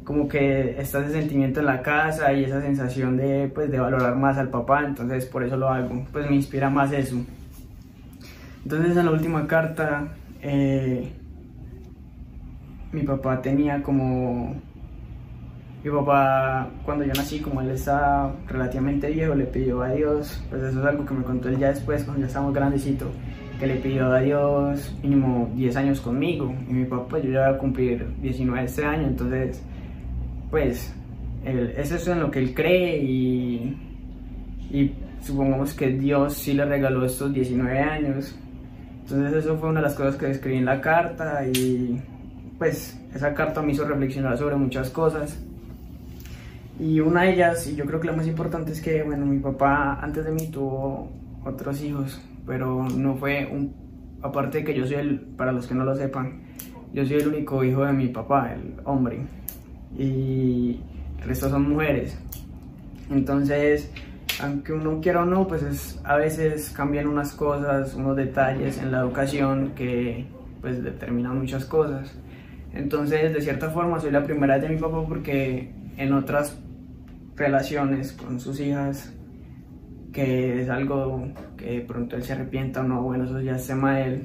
como 0.03 0.27
que 0.27 0.79
está 0.79 0.99
ese 0.99 1.13
sentimiento 1.13 1.59
en 1.59 1.67
la 1.67 1.81
casa 1.81 2.33
y 2.33 2.43
esa 2.43 2.61
sensación 2.61 3.17
de, 3.17 3.49
pues, 3.53 3.71
de 3.71 3.79
valorar 3.79 4.15
más 4.15 4.37
al 4.37 4.49
papá, 4.49 4.83
entonces 4.85 5.25
por 5.25 5.43
eso 5.43 5.55
lo 5.55 5.69
hago, 5.69 6.05
pues 6.11 6.29
me 6.29 6.35
inspira 6.35 6.69
más 6.69 6.91
eso. 6.91 7.17
Entonces 8.63 8.95
en 8.95 9.05
la 9.05 9.11
última 9.11 9.45
carta, 9.47 10.07
eh, 10.41 11.11
mi 12.91 13.03
papá 13.03 13.41
tenía 13.41 13.81
como... 13.81 14.55
Mi 15.83 15.91
papá, 15.91 16.69
cuando 16.85 17.03
yo 17.03 17.11
nací, 17.13 17.39
como 17.39 17.59
él 17.59 17.71
estaba 17.71 18.33
relativamente 18.47 19.09
viejo, 19.09 19.35
le 19.35 19.43
pidió 19.43 19.81
a 19.81 19.89
Dios, 19.89 20.41
pues 20.49 20.63
eso 20.63 20.79
es 20.79 20.85
algo 20.85 21.05
que 21.05 21.13
me 21.13 21.23
contó 21.25 21.49
él 21.49 21.57
ya 21.57 21.69
después, 21.69 22.05
cuando 22.05 22.21
ya 22.21 22.27
estábamos 22.27 22.53
grandecito, 22.53 23.11
que 23.59 23.67
le 23.67 23.75
pidió 23.75 24.09
a 24.09 24.21
Dios 24.21 24.95
mínimo 25.03 25.51
10 25.55 25.75
años 25.75 25.99
conmigo. 25.99 26.55
Y 26.69 26.73
mi 26.73 26.85
papá, 26.85 27.19
yo 27.19 27.31
ya 27.31 27.47
voy 27.47 27.55
a 27.55 27.57
cumplir 27.57 28.15
19 28.21 28.63
este 28.63 28.85
año, 28.85 29.07
entonces 29.07 29.61
pues 30.53 30.93
eso 31.43 31.95
es 31.95 32.07
en 32.07 32.19
lo 32.19 32.29
que 32.29 32.37
él 32.37 32.53
cree 32.53 32.99
y, 32.99 33.75
y 34.69 34.93
supongamos 35.19 35.73
que 35.73 35.87
Dios 35.87 36.35
sí 36.35 36.53
le 36.53 36.63
regaló 36.63 37.03
estos 37.03 37.33
19 37.33 37.79
años. 37.79 38.37
Entonces 39.01 39.33
eso 39.33 39.57
fue 39.57 39.69
una 39.69 39.79
de 39.79 39.87
las 39.87 39.95
cosas 39.95 40.15
que 40.15 40.29
escribí 40.29 40.57
en 40.57 40.65
la 40.65 40.79
carta 40.79 41.43
y 41.47 41.99
pues 42.59 43.01
esa 43.15 43.33
carta 43.33 43.63
me 43.63 43.71
hizo 43.71 43.83
reflexionar 43.83 44.37
sobre 44.37 44.55
muchas 44.55 44.91
cosas. 44.91 45.43
Y 46.79 46.99
una 46.99 47.23
de 47.23 47.33
ellas, 47.33 47.65
y 47.65 47.75
yo 47.75 47.85
creo 47.85 47.99
que 47.99 48.05
la 48.05 48.13
más 48.13 48.27
importante 48.27 48.73
es 48.73 48.79
que, 48.79 49.01
bueno, 49.01 49.25
mi 49.25 49.39
papá 49.39 49.97
antes 50.03 50.23
de 50.23 50.31
mí 50.33 50.51
tuvo 50.51 51.11
otros 51.43 51.81
hijos, 51.81 52.21
pero 52.45 52.87
no 52.89 53.15
fue 53.15 53.49
un, 53.51 53.73
aparte 54.21 54.59
de 54.59 54.65
que 54.65 54.75
yo 54.75 54.85
soy 54.85 54.97
el, 54.97 55.19
para 55.19 55.51
los 55.51 55.65
que 55.65 55.73
no 55.73 55.83
lo 55.83 55.95
sepan, 55.95 56.43
yo 56.93 57.03
soy 57.07 57.15
el 57.15 57.29
único 57.29 57.63
hijo 57.63 57.83
de 57.85 57.93
mi 57.93 58.09
papá, 58.09 58.53
el 58.53 58.75
hombre, 58.85 59.21
y 59.97 60.79
el 61.21 61.27
resto 61.27 61.49
son 61.49 61.69
mujeres. 61.69 62.17
Entonces, 63.09 63.89
aunque 64.41 64.73
uno 64.73 64.99
quiera 65.01 65.21
o 65.21 65.25
no, 65.25 65.47
pues 65.47 65.63
es, 65.63 65.99
a 66.03 66.15
veces 66.15 66.71
cambian 66.75 67.07
unas 67.07 67.33
cosas, 67.33 67.93
unos 67.93 68.15
detalles 68.15 68.77
en 68.79 68.91
la 68.91 68.99
educación 68.99 69.71
que 69.75 70.25
pues 70.61 70.83
determinan 70.83 71.37
muchas 71.37 71.65
cosas. 71.65 72.15
Entonces, 72.73 73.33
de 73.33 73.41
cierta 73.41 73.69
forma, 73.69 73.99
soy 73.99 74.11
la 74.11 74.23
primera 74.23 74.57
de 74.57 74.69
mi 74.69 74.77
papá 74.77 75.05
porque 75.07 75.71
en 75.97 76.13
otras 76.13 76.57
relaciones 77.35 78.13
con 78.13 78.39
sus 78.39 78.59
hijas, 78.59 79.13
que 80.11 80.61
es 80.61 80.69
algo 80.69 81.27
que 81.57 81.71
de 81.71 81.81
pronto 81.81 82.15
él 82.15 82.23
se 82.23 82.33
arrepienta 82.33 82.81
o 82.81 82.83
no, 82.83 83.01
bueno, 83.03 83.25
eso 83.25 83.39
ya 83.41 83.55
es 83.55 83.67
tema 83.67 83.95
de 83.95 84.05
él, 84.05 84.23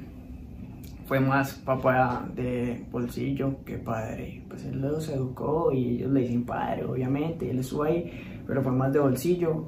fue 1.08 1.20
más 1.20 1.54
papá 1.54 2.28
de 2.34 2.84
bolsillo 2.92 3.64
que 3.64 3.78
padre. 3.78 4.42
Pues 4.46 4.66
él 4.66 4.82
los 4.82 5.08
educó 5.08 5.72
y 5.72 5.96
ellos 5.96 6.12
le 6.12 6.20
dicen 6.20 6.44
padre, 6.44 6.84
obviamente, 6.84 7.50
él 7.50 7.60
estuvo 7.60 7.84
ahí, 7.84 8.12
pero 8.46 8.62
fue 8.62 8.72
más 8.72 8.92
de 8.92 8.98
bolsillo 8.98 9.64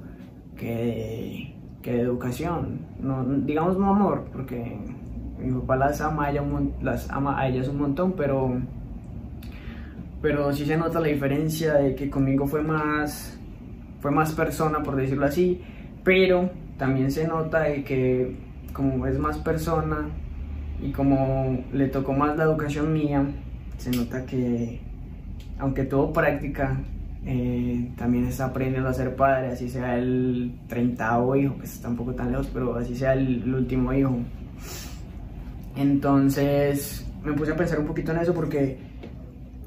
que 0.55 1.55
de, 1.83 2.01
educación. 2.03 2.81
No, 3.01 3.25
digamos 3.25 3.79
no 3.79 3.89
amor, 3.89 4.29
porque 4.31 4.79
mi 5.39 5.59
papá 5.61 5.77
las 5.77 6.03
ama 6.03 6.27
a, 6.27 6.31
ella 6.31 6.45
las 6.83 7.11
ama 7.11 7.41
a 7.41 7.49
ellas 7.49 7.69
un 7.69 7.79
montón, 7.79 8.13
pero, 8.13 8.61
pero 10.21 10.53
sí 10.53 10.67
se 10.67 10.77
nota 10.77 11.01
la 11.01 11.09
diferencia 11.09 11.75
de 11.75 11.95
que 11.95 12.11
conmigo 12.11 12.47
fue 12.47 12.63
más, 12.63 13.41
fue 14.01 14.11
más 14.11 14.35
persona, 14.35 14.83
por 14.83 14.95
decirlo 14.95 15.25
así, 15.25 15.63
pero 16.05 16.51
también 16.77 17.11
se 17.11 17.27
nota 17.27 17.61
de 17.61 17.83
que 17.83 18.37
como 18.75 19.07
es 19.07 19.19
más 19.19 19.39
persona 19.39 20.11
y 20.83 20.93
como 20.93 21.65
le 21.73 21.89
tocó 21.89 22.13
más 22.13 22.37
la 22.37 22.45
educación 22.45 22.93
mía, 22.93 23.25
se 23.79 23.91
nota 23.91 24.25
que 24.25 24.81
aunque 25.59 25.85
tuvo 25.85 26.13
práctica, 26.13 26.79
eh, 27.27 27.91
también 27.97 28.27
está 28.27 28.47
aprendiendo 28.47 28.89
a 28.89 28.95
ser 28.95 29.15
padre, 29.15 29.49
así 29.49 29.69
sea 29.69 29.99
el 29.99 30.55
30 30.69 31.21
hijo, 31.37 31.59
que 31.59 31.65
está 31.65 31.89
un 31.89 31.97
poco 31.97 32.15
tan 32.15 32.31
lejos, 32.33 32.49
pero 32.53 32.77
así 32.77 32.97
sea 32.97 33.13
el, 33.13 33.55
último 33.55 33.93
hijo. 33.93 34.17
Entonces 35.77 37.07
me 37.23 37.33
puse 37.35 37.53
a 37.53 37.57
pensar 37.57 37.79
un 37.79 37.87
poquito 37.87 38.13
en 38.13 38.19
eso 38.19 38.33
porque 38.33 38.79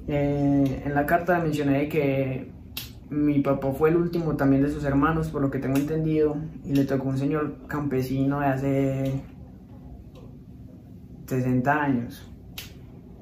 eh, 0.08 0.84
en 0.86 0.94
la 0.94 1.06
carta 1.06 1.40
mencioné 1.40 1.88
que 1.88 2.52
mi 3.12 3.40
papá 3.40 3.72
fue 3.72 3.90
el 3.90 3.98
último 3.98 4.36
también 4.36 4.64
de 4.64 4.72
sus 4.72 4.84
hermanos, 4.84 5.30
por 5.30 5.44
lo 5.44 5.52
que 5.52 5.60
tengo 5.60 5.78
entendido, 5.78 6.36
y 6.66 6.74
le 6.74 6.86
tocó 6.86 7.10
un 7.10 7.18
señor 7.20 7.56
campesino 7.68 8.40
de 8.40 8.46
hace 8.48 9.22
60 11.26 11.72
años. 11.72 12.30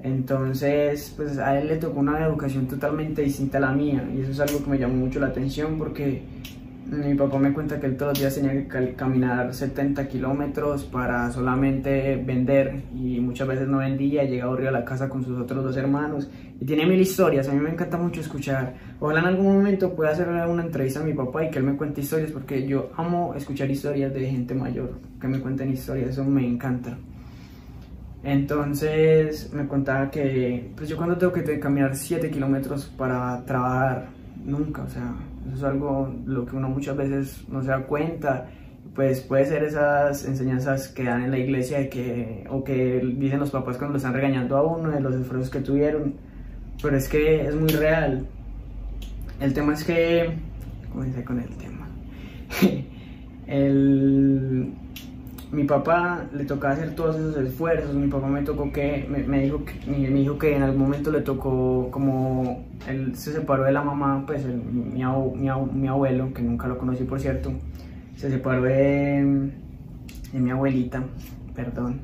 Entonces, 0.02 1.14
pues 1.16 1.38
a 1.38 1.58
él 1.58 1.68
le 1.68 1.76
tocó 1.76 2.00
una 2.00 2.26
educación 2.26 2.66
totalmente 2.66 3.22
distinta 3.22 3.58
a 3.58 3.60
la 3.60 3.72
mía 3.72 4.04
y 4.12 4.20
eso 4.20 4.32
es 4.32 4.40
algo 4.40 4.64
que 4.64 4.70
me 4.70 4.78
llamó 4.78 4.94
mucho 4.94 5.20
la 5.20 5.28
atención 5.28 5.78
porque 5.78 6.22
mi 6.86 7.14
papá 7.14 7.38
me 7.38 7.52
cuenta 7.52 7.80
que 7.80 7.86
él 7.86 7.96
todos 7.96 8.12
los 8.12 8.18
días 8.18 8.34
tenía 8.34 8.52
que 8.52 8.94
caminar 8.94 9.54
70 9.54 10.08
kilómetros 10.08 10.82
para 10.84 11.30
solamente 11.30 12.16
vender 12.16 12.82
y 12.94 13.20
muchas 13.20 13.46
veces 13.46 13.68
no 13.68 13.78
vendía, 13.78 14.24
llegaba 14.24 14.56
a 14.56 14.70
la 14.72 14.84
casa 14.84 15.08
con 15.08 15.24
sus 15.24 15.40
otros 15.40 15.64
dos 15.64 15.76
hermanos 15.76 16.28
y 16.60 16.64
tiene 16.64 16.84
mil 16.84 17.00
historias, 17.00 17.48
a 17.48 17.52
mí 17.52 17.60
me 17.60 17.70
encanta 17.70 17.96
mucho 17.96 18.20
escuchar. 18.20 18.74
Ojalá 19.00 19.20
en 19.20 19.26
algún 19.26 19.46
momento 19.46 19.94
pueda 19.94 20.10
hacer 20.10 20.28
una 20.28 20.62
entrevista 20.62 21.00
a 21.00 21.04
mi 21.04 21.14
papá 21.14 21.44
y 21.44 21.50
que 21.50 21.58
él 21.58 21.64
me 21.64 21.76
cuente 21.76 22.00
historias 22.00 22.32
porque 22.32 22.66
yo 22.66 22.90
amo 22.96 23.34
escuchar 23.36 23.70
historias 23.70 24.12
de 24.12 24.28
gente 24.28 24.52
mayor, 24.54 24.98
que 25.20 25.28
me 25.28 25.40
cuenten 25.40 25.72
historias, 25.72 26.10
eso 26.10 26.24
me 26.24 26.46
encanta. 26.46 26.98
Entonces 28.24 29.52
me 29.52 29.66
contaba 29.66 30.10
que 30.10 30.70
pues 30.76 30.88
yo 30.88 30.96
cuando 30.96 31.16
tengo 31.18 31.32
que 31.32 31.58
caminar 31.58 31.96
7 31.96 32.30
kilómetros 32.30 32.86
para 32.86 33.44
trabajar, 33.44 34.10
nunca, 34.44 34.82
o 34.82 34.88
sea, 34.88 35.14
eso 35.46 35.56
es 35.56 35.62
algo 35.64 36.14
lo 36.24 36.46
que 36.46 36.56
uno 36.56 36.68
muchas 36.68 36.96
veces 36.96 37.44
no 37.48 37.62
se 37.62 37.68
da 37.68 37.84
cuenta. 37.84 38.48
Pues 38.94 39.22
puede 39.22 39.46
ser 39.46 39.64
esas 39.64 40.26
enseñanzas 40.26 40.88
que 40.88 41.04
dan 41.04 41.22
en 41.22 41.30
la 41.30 41.38
iglesia 41.38 41.78
de 41.78 41.88
que, 41.88 42.44
o 42.50 42.62
que 42.62 43.00
dicen 43.16 43.40
los 43.40 43.50
papás 43.50 43.78
cuando 43.78 43.92
lo 43.92 43.96
están 43.96 44.12
regañando 44.12 44.56
a 44.56 44.62
uno 44.62 44.90
de 44.90 45.00
los 45.00 45.14
esfuerzos 45.14 45.48
que 45.48 45.60
tuvieron, 45.60 46.14
pero 46.82 46.96
es 46.96 47.08
que 47.08 47.46
es 47.46 47.54
muy 47.54 47.70
real. 47.70 48.26
El 49.40 49.54
tema 49.54 49.72
es 49.72 49.82
que, 49.84 50.30
¿cómo 50.90 51.04
dice 51.04 51.24
con 51.24 51.40
el 51.40 51.48
tema? 51.56 51.88
el, 53.46 54.74
mi 55.52 55.64
papá 55.64 56.24
le 56.32 56.46
tocaba 56.46 56.72
hacer 56.72 56.94
todos 56.94 57.16
esos 57.16 57.36
esfuerzos, 57.36 57.94
mi 57.94 58.08
papá 58.08 58.26
me 58.26 58.42
tocó 58.42 58.72
que, 58.72 59.06
me, 59.06 59.42
dijo, 59.42 59.62
que, 59.66 59.74
me, 59.86 60.08
dijo 60.08 60.38
que 60.38 60.56
en 60.56 60.62
algún 60.62 60.80
momento 60.80 61.10
le 61.12 61.20
tocó, 61.20 61.90
como 61.90 62.64
él 62.88 63.14
se 63.14 63.32
separó 63.32 63.64
de 63.64 63.72
la 63.72 63.82
mamá, 63.82 64.24
pues 64.26 64.46
mi, 64.46 65.02
abuelo, 65.02 66.32
que 66.32 66.40
nunca 66.40 66.66
lo 66.68 66.78
conocí 66.78 67.04
por 67.04 67.20
cierto, 67.20 67.52
se 68.16 68.30
separó 68.30 68.62
de, 68.62 69.52
mi 70.32 70.50
abuelita, 70.50 71.04
perdón. 71.54 72.00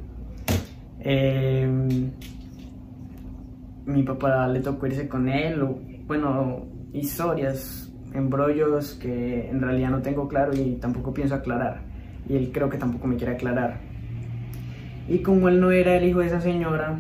Em, 1.00 2.10
mi 3.86 4.02
papá 4.02 4.46
le 4.48 4.60
tocó 4.60 4.86
irse 4.88 5.08
con 5.08 5.26
él, 5.26 5.62
o, 5.62 5.78
bueno, 6.06 6.66
historias, 6.92 7.90
embrollos 8.12 8.92
que 8.94 9.48
en 9.48 9.62
realidad 9.62 9.88
no 9.88 10.02
tengo 10.02 10.28
claro 10.28 10.52
y 10.54 10.76
tampoco 10.76 11.14
pienso 11.14 11.34
aclarar 11.34 11.87
y 12.26 12.36
él 12.36 12.50
creo 12.52 12.68
que 12.68 12.78
tampoco 12.78 13.06
me 13.06 13.16
quiere 13.16 13.34
aclarar. 13.34 13.78
Y 15.08 15.20
como 15.20 15.48
él 15.48 15.60
no 15.60 15.70
era 15.70 15.96
el 15.96 16.04
hijo 16.04 16.20
de 16.20 16.26
esa 16.26 16.40
señora, 16.40 16.98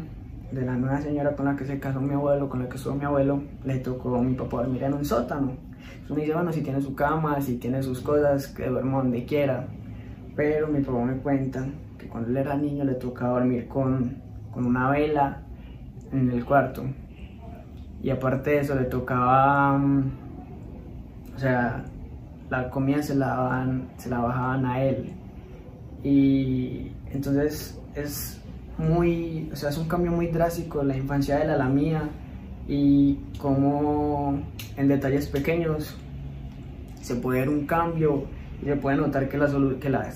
de 0.50 0.64
la 0.64 0.76
nueva 0.76 1.00
señora 1.00 1.36
con 1.36 1.44
la 1.44 1.56
que 1.56 1.66
se 1.66 1.78
casó 1.78 2.00
mi 2.00 2.14
abuelo, 2.14 2.48
con 2.48 2.62
la 2.62 2.68
que 2.68 2.76
estuvo 2.76 2.94
mi 2.94 3.04
abuelo, 3.04 3.42
le 3.64 3.78
tocó 3.78 4.16
a 4.16 4.22
mi 4.22 4.34
papá 4.34 4.58
dormir 4.58 4.82
en 4.82 4.94
un 4.94 5.04
sótano. 5.04 5.52
Entonces 5.92 6.16
me 6.16 6.22
dice, 6.22 6.34
bueno, 6.34 6.52
si 6.52 6.62
tiene 6.62 6.80
su 6.80 6.94
cama, 6.94 7.40
si 7.40 7.56
tiene 7.58 7.82
sus 7.82 8.00
cosas, 8.00 8.48
que 8.48 8.66
duerma 8.66 8.98
donde 8.98 9.24
quiera. 9.24 9.66
Pero 10.34 10.68
mi 10.68 10.80
papá 10.80 11.04
me 11.04 11.18
cuenta 11.18 11.66
que 11.98 12.08
cuando 12.08 12.30
él 12.30 12.36
era 12.38 12.56
niño 12.56 12.84
le 12.84 12.94
tocaba 12.94 13.40
dormir 13.40 13.68
con, 13.68 14.16
con 14.52 14.64
una 14.64 14.88
vela 14.90 15.42
en 16.12 16.30
el 16.30 16.44
cuarto. 16.44 16.84
Y 18.02 18.10
aparte 18.10 18.50
de 18.50 18.60
eso 18.60 18.74
le 18.74 18.84
tocaba, 18.84 19.76
mm, 19.76 20.10
o 21.36 21.38
sea, 21.38 21.84
la 22.50 22.70
comida 22.70 23.02
se 23.02 23.14
la, 23.14 23.66
se 23.96 24.08
la 24.08 24.18
bajaban 24.20 24.66
a 24.66 24.82
él. 24.82 25.12
Y 26.02 26.92
entonces 27.12 27.78
es 27.94 28.40
muy, 28.78 29.50
o 29.52 29.56
sea, 29.56 29.70
es 29.70 29.78
un 29.78 29.88
cambio 29.88 30.12
muy 30.12 30.28
drástico 30.28 30.82
la 30.82 30.96
infancia 30.96 31.38
de 31.38 31.46
la, 31.46 31.68
mía 31.68 32.08
y 32.68 33.18
como 33.38 34.40
en 34.76 34.88
detalles 34.88 35.26
pequeños 35.26 35.96
se 37.00 37.16
puede 37.16 37.40
ver 37.40 37.48
un 37.48 37.66
cambio 37.66 38.26
y 38.62 38.66
se 38.66 38.76
puede 38.76 38.96
notar 38.96 39.28
que 39.28 39.38
la, 39.38 39.46
que 39.80 39.88
la, 39.90 40.12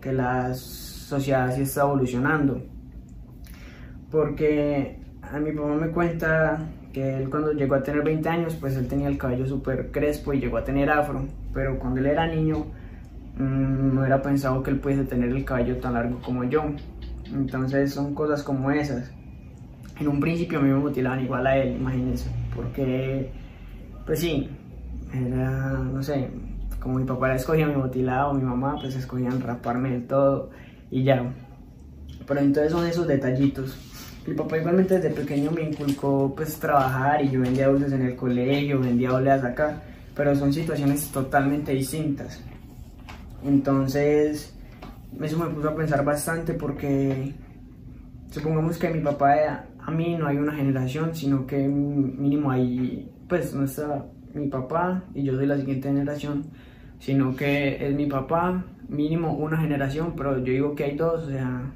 que 0.00 0.12
la 0.12 0.54
sociedad 0.54 1.54
sí 1.54 1.62
está 1.62 1.82
evolucionando. 1.82 2.62
Porque 4.10 4.98
a 5.20 5.38
mi 5.38 5.52
papá 5.52 5.74
me 5.74 5.88
cuenta 5.88 6.58
que 6.98 7.16
él 7.16 7.30
cuando 7.30 7.52
llegó 7.52 7.76
a 7.76 7.82
tener 7.82 8.02
20 8.02 8.28
años, 8.28 8.56
pues 8.56 8.76
él 8.76 8.88
tenía 8.88 9.06
el 9.06 9.16
cabello 9.16 9.46
súper 9.46 9.92
crespo 9.92 10.32
y 10.32 10.40
llegó 10.40 10.56
a 10.56 10.64
tener 10.64 10.90
afro, 10.90 11.24
pero 11.54 11.78
cuando 11.78 12.00
él 12.00 12.06
era 12.06 12.26
niño 12.26 12.66
mm, 13.36 13.94
no 13.94 14.04
era 14.04 14.20
pensado 14.20 14.62
que 14.64 14.70
él 14.70 14.80
pudiese 14.80 15.04
tener 15.04 15.30
el 15.30 15.44
cabello 15.44 15.76
tan 15.76 15.94
largo 15.94 16.20
como 16.20 16.42
yo. 16.44 16.64
Entonces 17.32 17.92
son 17.92 18.14
cosas 18.14 18.42
como 18.42 18.70
esas. 18.72 19.12
En 20.00 20.08
un 20.08 20.18
principio 20.18 20.58
a 20.58 20.62
mí 20.62 20.70
me 20.70 20.78
mutilaban 20.78 21.20
igual 21.20 21.46
a 21.46 21.56
él, 21.56 21.76
imagínense, 21.76 22.30
porque 22.54 23.30
pues 24.04 24.18
sí, 24.18 24.48
era, 25.12 25.78
no 25.78 26.02
sé, 26.02 26.28
como 26.80 26.98
mi 26.98 27.04
papá 27.04 27.32
escogía 27.34 27.66
mi 27.66 27.76
mutilado, 27.76 28.34
mi 28.34 28.42
mamá 28.42 28.76
pues 28.80 28.96
escogían 28.96 29.40
raparme 29.40 29.90
del 29.90 30.06
todo 30.06 30.50
y 30.90 31.04
ya. 31.04 31.32
Pero 32.26 32.40
entonces 32.40 32.72
son 32.72 32.86
esos 32.86 33.06
detallitos 33.06 33.76
mi 34.28 34.34
papá 34.34 34.58
igualmente 34.58 34.98
desde 34.98 35.10
pequeño 35.10 35.50
me 35.50 35.62
inculcó 35.62 36.34
pues 36.36 36.58
trabajar 36.60 37.24
y 37.24 37.30
yo 37.30 37.40
vendía 37.40 37.68
dulces 37.68 37.92
en 37.92 38.02
el 38.02 38.14
colegio, 38.14 38.78
vendía 38.78 39.14
oleas 39.14 39.42
acá, 39.42 39.82
pero 40.14 40.36
son 40.36 40.52
situaciones 40.52 41.10
totalmente 41.10 41.72
distintas. 41.72 42.42
Entonces, 43.42 44.54
eso 45.22 45.38
me 45.38 45.48
puso 45.48 45.70
a 45.70 45.74
pensar 45.74 46.04
bastante 46.04 46.52
porque 46.52 47.32
supongamos 48.30 48.76
que 48.76 48.90
mi 48.90 49.00
papá, 49.00 49.64
a 49.78 49.90
mí 49.90 50.16
no 50.16 50.26
hay 50.26 50.36
una 50.36 50.54
generación, 50.54 51.14
sino 51.14 51.46
que 51.46 51.66
mínimo 51.66 52.50
hay, 52.50 53.10
pues 53.28 53.54
no 53.54 53.64
está 53.64 54.04
mi 54.34 54.48
papá 54.48 55.04
y 55.14 55.22
yo 55.22 55.36
soy 55.36 55.46
la 55.46 55.56
siguiente 55.56 55.88
generación, 55.88 56.44
sino 56.98 57.34
que 57.34 57.88
es 57.88 57.94
mi 57.94 58.04
papá, 58.04 58.62
mínimo 58.88 59.32
una 59.32 59.56
generación, 59.56 60.12
pero 60.14 60.36
yo 60.38 60.52
digo 60.52 60.74
que 60.74 60.84
hay 60.84 60.96
dos, 60.96 61.24
o 61.24 61.30
sea, 61.30 61.72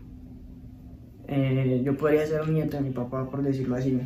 eh, 1.35 1.83
yo 1.85 1.97
podría 1.97 2.27
ser 2.27 2.43
un 2.43 2.55
nieto 2.55 2.77
de 2.77 2.83
mi 2.83 2.91
papá, 2.91 3.29
por 3.29 3.43
decirlo 3.43 3.77
así. 3.77 3.99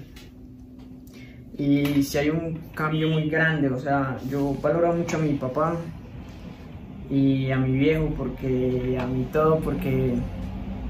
Y 1.59 2.03
si 2.03 2.19
hay 2.19 2.31
un 2.31 2.59
cambio 2.75 3.09
muy 3.09 3.29
grande, 3.29 3.69
o 3.69 3.79
sea, 3.79 4.19
yo 4.31 4.55
valoro 4.63 4.93
mucho 4.93 5.17
a 5.17 5.21
mi 5.21 5.35
papá 5.35 5.77
y 7.11 7.51
a 7.51 7.57
mi 7.59 7.73
viejo, 7.79 8.13
porque 8.17 8.99
a 9.01 9.07
mí 9.07 9.27
todo, 9.33 9.59
porque 9.61 10.15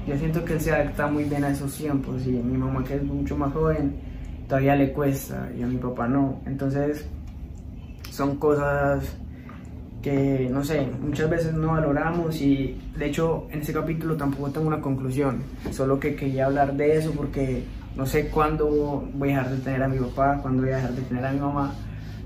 yo 0.07 0.17
siento 0.17 0.43
que 0.45 0.53
él 0.53 0.61
se 0.61 0.71
adapta 0.71 1.07
muy 1.07 1.23
bien 1.23 1.43
a 1.43 1.51
esos 1.51 1.73
tiempos 1.75 2.25
y 2.27 2.31
mi 2.31 2.57
mamá 2.57 2.83
que 2.83 2.95
es 2.95 3.03
mucho 3.03 3.37
más 3.37 3.53
joven 3.53 3.95
todavía 4.47 4.75
le 4.75 4.93
cuesta 4.93 5.49
y 5.57 5.61
a 5.61 5.67
mi 5.67 5.77
papá 5.77 6.07
no. 6.07 6.41
Entonces 6.45 7.07
son 8.09 8.37
cosas 8.37 9.17
que, 10.07 10.47
no 10.49 10.63
sé, 10.63 10.87
muchas 11.01 11.29
veces 11.29 11.53
no 11.53 11.73
valoramos 11.73 12.39
y 12.41 12.79
de 12.97 13.07
hecho 13.07 13.47
en 13.51 13.59
ese 13.59 13.73
capítulo 13.73 14.15
tampoco 14.15 14.49
tengo 14.51 14.67
una 14.67 14.79
conclusión, 14.79 15.43
solo 15.71 15.99
que 15.99 16.15
quería 16.15 16.45
hablar 16.45 16.77
de 16.77 16.95
eso 16.95 17.11
porque 17.11 17.63
no 17.93 18.05
sé 18.05 18.29
cuándo 18.29 19.03
voy 19.13 19.31
a 19.31 19.39
dejar 19.39 19.51
de 19.51 19.57
tener 19.57 19.83
a 19.83 19.89
mi 19.89 19.97
papá, 19.99 20.39
cuándo 20.41 20.63
voy 20.63 20.71
a 20.71 20.77
dejar 20.77 20.93
de 20.93 21.01
tener 21.01 21.25
a 21.25 21.33
mi 21.33 21.41
mamá, 21.41 21.73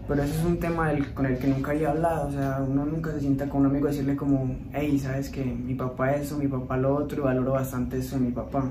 pero 0.07 0.21
eso 0.21 0.35
es 0.35 0.45
un 0.45 0.59
tema 0.59 0.91
con 1.15 1.25
el 1.25 1.39
que 1.39 1.47
nunca 1.47 1.71
había 1.71 1.89
hablado, 1.89 2.27
o 2.27 2.31
sea, 2.31 2.63
uno 2.67 2.85
nunca 2.85 3.11
se 3.13 3.21
sienta 3.21 3.49
con 3.49 3.61
un 3.61 3.67
amigo 3.71 3.87
a 3.87 3.89
decirle 3.89 4.15
como, 4.15 4.55
hey, 4.73 4.99
sabes 4.99 5.29
que 5.29 5.43
mi 5.43 5.73
papá 5.73 6.11
eso, 6.11 6.37
mi 6.37 6.47
papá 6.47 6.77
lo 6.77 6.95
otro, 6.95 7.23
y 7.23 7.25
valoro 7.25 7.53
bastante 7.53 7.97
eso 7.97 8.15
de 8.19 8.25
mi 8.25 8.31
papá. 8.31 8.63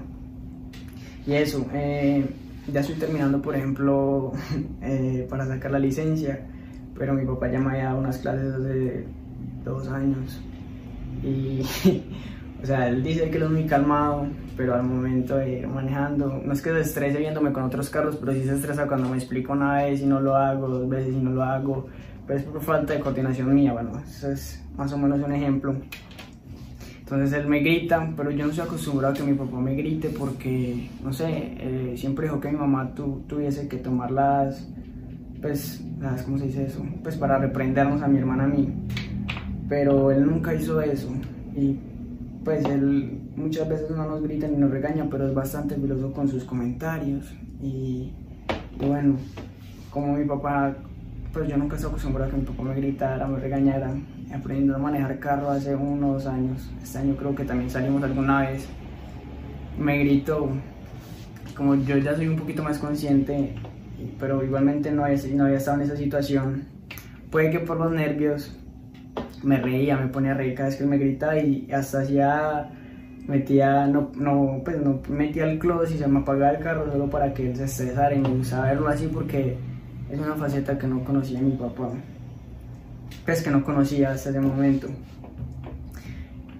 Y 1.27 1.33
eso, 1.33 1.67
eh, 1.73 2.25
ya 2.73 2.81
estoy 2.81 2.95
terminando, 2.95 3.43
por 3.43 3.57
ejemplo, 3.57 4.33
eh, 4.83 5.27
para 5.29 5.47
sacar 5.47 5.73
la 5.73 5.81
licencia, 5.81 6.47
pero 7.01 7.15
mi 7.15 7.25
papá 7.25 7.51
ya 7.51 7.59
me 7.59 7.71
había 7.71 7.85
dado 7.85 7.99
unas 8.01 8.19
clases 8.19 8.53
hace 8.53 9.07
dos 9.65 9.89
años. 9.89 10.39
Y, 11.23 11.63
o 12.63 12.67
sea, 12.67 12.89
él 12.89 13.03
dice 13.03 13.31
que 13.31 13.39
lo 13.39 13.47
es 13.47 13.53
muy 13.53 13.65
calmado, 13.65 14.27
pero 14.55 14.75
al 14.75 14.83
momento 14.83 15.37
de 15.37 15.61
ir 15.61 15.67
manejando, 15.67 16.43
no 16.45 16.53
es 16.53 16.61
que 16.61 16.69
se 16.69 16.81
estrese 16.81 17.17
viéndome 17.17 17.55
con 17.55 17.63
otros 17.63 17.89
carros, 17.89 18.17
pero 18.17 18.35
sí 18.35 18.45
se 18.45 18.55
estresa 18.55 18.87
cuando 18.87 19.09
me 19.09 19.17
explico 19.17 19.55
una 19.55 19.77
vez 19.77 20.03
y 20.03 20.07
no 20.07 20.21
lo 20.21 20.37
hago, 20.37 20.69
dos 20.69 20.87
veces 20.91 21.15
y 21.15 21.21
no 21.21 21.31
lo 21.31 21.43
hago, 21.43 21.87
pero 22.27 22.39
es 22.39 22.45
por 22.45 22.61
falta 22.61 22.93
de 22.93 23.01
coordinación 23.01 23.55
mía, 23.55 23.73
bueno, 23.73 23.93
eso 24.07 24.31
es 24.31 24.63
más 24.77 24.93
o 24.93 24.99
menos 24.99 25.21
un 25.21 25.33
ejemplo. 25.33 25.75
Entonces 26.99 27.33
él 27.33 27.49
me 27.49 27.61
grita, 27.61 28.13
pero 28.15 28.31
yo 28.31 28.45
no 28.45 28.51
estoy 28.51 28.67
acostumbrado 28.67 29.15
a 29.15 29.17
que 29.17 29.23
mi 29.23 29.33
papá 29.33 29.59
me 29.59 29.75
grite 29.75 30.11
porque, 30.11 30.91
no 31.03 31.15
sé, 31.15 31.55
eh, 31.59 31.95
siempre 31.97 32.27
dijo 32.27 32.41
que 32.41 32.51
mi 32.51 32.59
mamá 32.59 32.93
tuviese 32.95 33.69
que 33.69 33.79
tomar 33.79 34.11
las, 34.11 34.69
pues, 35.41 35.83
las, 36.01 36.23
¿cómo 36.23 36.39
se 36.39 36.47
dice 36.47 36.67
eso? 36.67 36.85
Pues 37.03 37.17
para 37.17 37.39
reprendernos 37.39 38.03
a 38.03 38.09
mi 38.09 38.19
hermana 38.19 38.45
a 38.45 38.49
mí. 38.49 38.69
Pero 39.69 40.11
él 40.11 40.27
nunca 40.27 40.55
hizo 40.55 40.81
eso. 40.81 41.11
Y 41.55 41.79
pues 42.45 42.65
él 42.65 43.21
muchas 43.37 43.69
veces 43.69 43.91
no 43.91 44.07
nos 44.07 44.23
grita 44.23 44.49
ni 44.49 44.57
nos 44.57 44.71
regaña, 44.71 45.07
pero 45.11 45.29
es 45.29 45.35
bastante 45.35 45.75
filoso 45.77 46.13
con 46.13 46.29
sus 46.29 46.45
comentarios. 46.45 47.33
Y, 47.61 48.13
y 48.81 48.87
bueno, 48.87 49.17
como 49.91 50.17
mi 50.17 50.25
papá, 50.25 50.75
pues 51.33 51.49
yo 51.49 51.57
nunca 51.57 51.77
estoy 51.77 51.91
acostumbrado 51.91 52.29
a 52.29 52.31
que 52.33 52.41
mi 52.41 52.47
papá 52.47 52.63
me 52.63 52.75
gritara, 52.75 53.27
me 53.27 53.39
regañara 53.39 53.93
aprendiendo 54.35 54.77
a 54.77 54.79
manejar 54.79 55.19
carro 55.19 55.51
hace 55.51 55.75
unos 55.75 56.27
años. 56.27 56.71
Este 56.83 56.99
año 56.99 57.17
creo 57.17 57.35
que 57.35 57.45
también 57.45 57.71
salimos 57.71 58.03
alguna 58.03 58.43
vez. 58.43 58.67
Me 59.79 59.99
gritó, 59.99 60.49
como 61.57 61.75
yo 61.77 61.97
ya 61.99 62.15
soy 62.15 62.29
un 62.29 62.37
poquito 62.37 62.63
más 62.63 62.79
consciente, 62.79 63.55
pero 64.19 64.45
igualmente 64.45 64.91
no 64.91 65.05
había, 65.05 65.19
no 65.35 65.45
había 65.45 65.59
estado 65.59 65.79
en 65.79 65.83
esa 65.85 65.97
situación. 65.97 66.65
Puede 67.31 67.51
que 67.51 67.61
por 67.61 67.79
los 67.79 67.93
nervios 67.93 68.57
me 69.43 69.61
reía, 69.61 69.97
me 69.97 70.09
ponía 70.09 70.33
a 70.33 70.35
reír 70.35 70.55
cada 70.55 70.69
vez 70.69 70.79
que 70.79 70.85
me 70.85 70.99
gritaba 70.99 71.39
y 71.39 71.71
hasta 71.73 72.01
hacía 72.01 72.71
metía 73.27 73.87
no, 73.87 74.11
no, 74.17 74.61
pues 74.65 74.81
no 74.81 75.01
metía 75.09 75.45
el 75.45 75.59
close 75.59 75.95
y 75.95 75.99
se 75.99 76.09
me 76.09 76.21
apagaba 76.21 76.51
el 76.53 76.63
carro 76.63 76.91
solo 76.91 77.09
para 77.09 77.33
que 77.33 77.51
él 77.51 77.57
se 77.57 77.65
estresara 77.65 78.15
y 78.15 78.19
me 78.19 78.29
gustaba 78.29 78.67
verlo 78.67 78.89
así 78.89 79.07
porque 79.07 79.57
es 80.11 80.19
una 80.19 80.35
faceta 80.35 80.77
que 80.77 80.89
no 80.89 81.05
conocía 81.05 81.41
mi 81.41 81.53
papá 81.53 81.91
pues 83.25 83.43
que 83.43 83.51
no 83.51 83.65
conocía 83.65 84.11
hasta 84.11 84.31
ese 84.31 84.41
momento. 84.41 84.89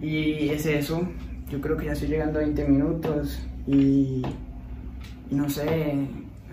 Y 0.01 0.49
es 0.51 0.67
eso, 0.67 1.07
yo 1.51 1.61
creo 1.61 1.77
que 1.77 1.87
ya 1.87 1.93
estoy 1.93 2.09
llegando 2.09 2.39
a 2.39 2.43
20 2.43 2.69
minutos 2.69 3.41
y, 3.67 4.23
no 5.31 5.51
sé, 5.51 5.95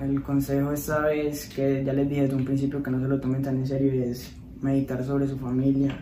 el 0.01 0.21
consejo 0.21 0.71
esta 0.71 0.99
vez 0.99 1.49
que 1.49 1.83
ya 1.83 1.93
les 1.93 2.07
dije 2.07 2.23
desde 2.23 2.36
un 2.36 2.45
principio 2.45 2.83
que 2.83 2.91
no 2.91 2.99
se 2.99 3.07
lo 3.07 3.19
tomen 3.19 3.41
tan 3.41 3.57
en 3.57 3.67
serio 3.67 3.93
y 3.93 4.03
es 4.03 4.36
meditar 4.62 5.03
sobre 5.03 5.27
su 5.27 5.38
familia, 5.38 5.97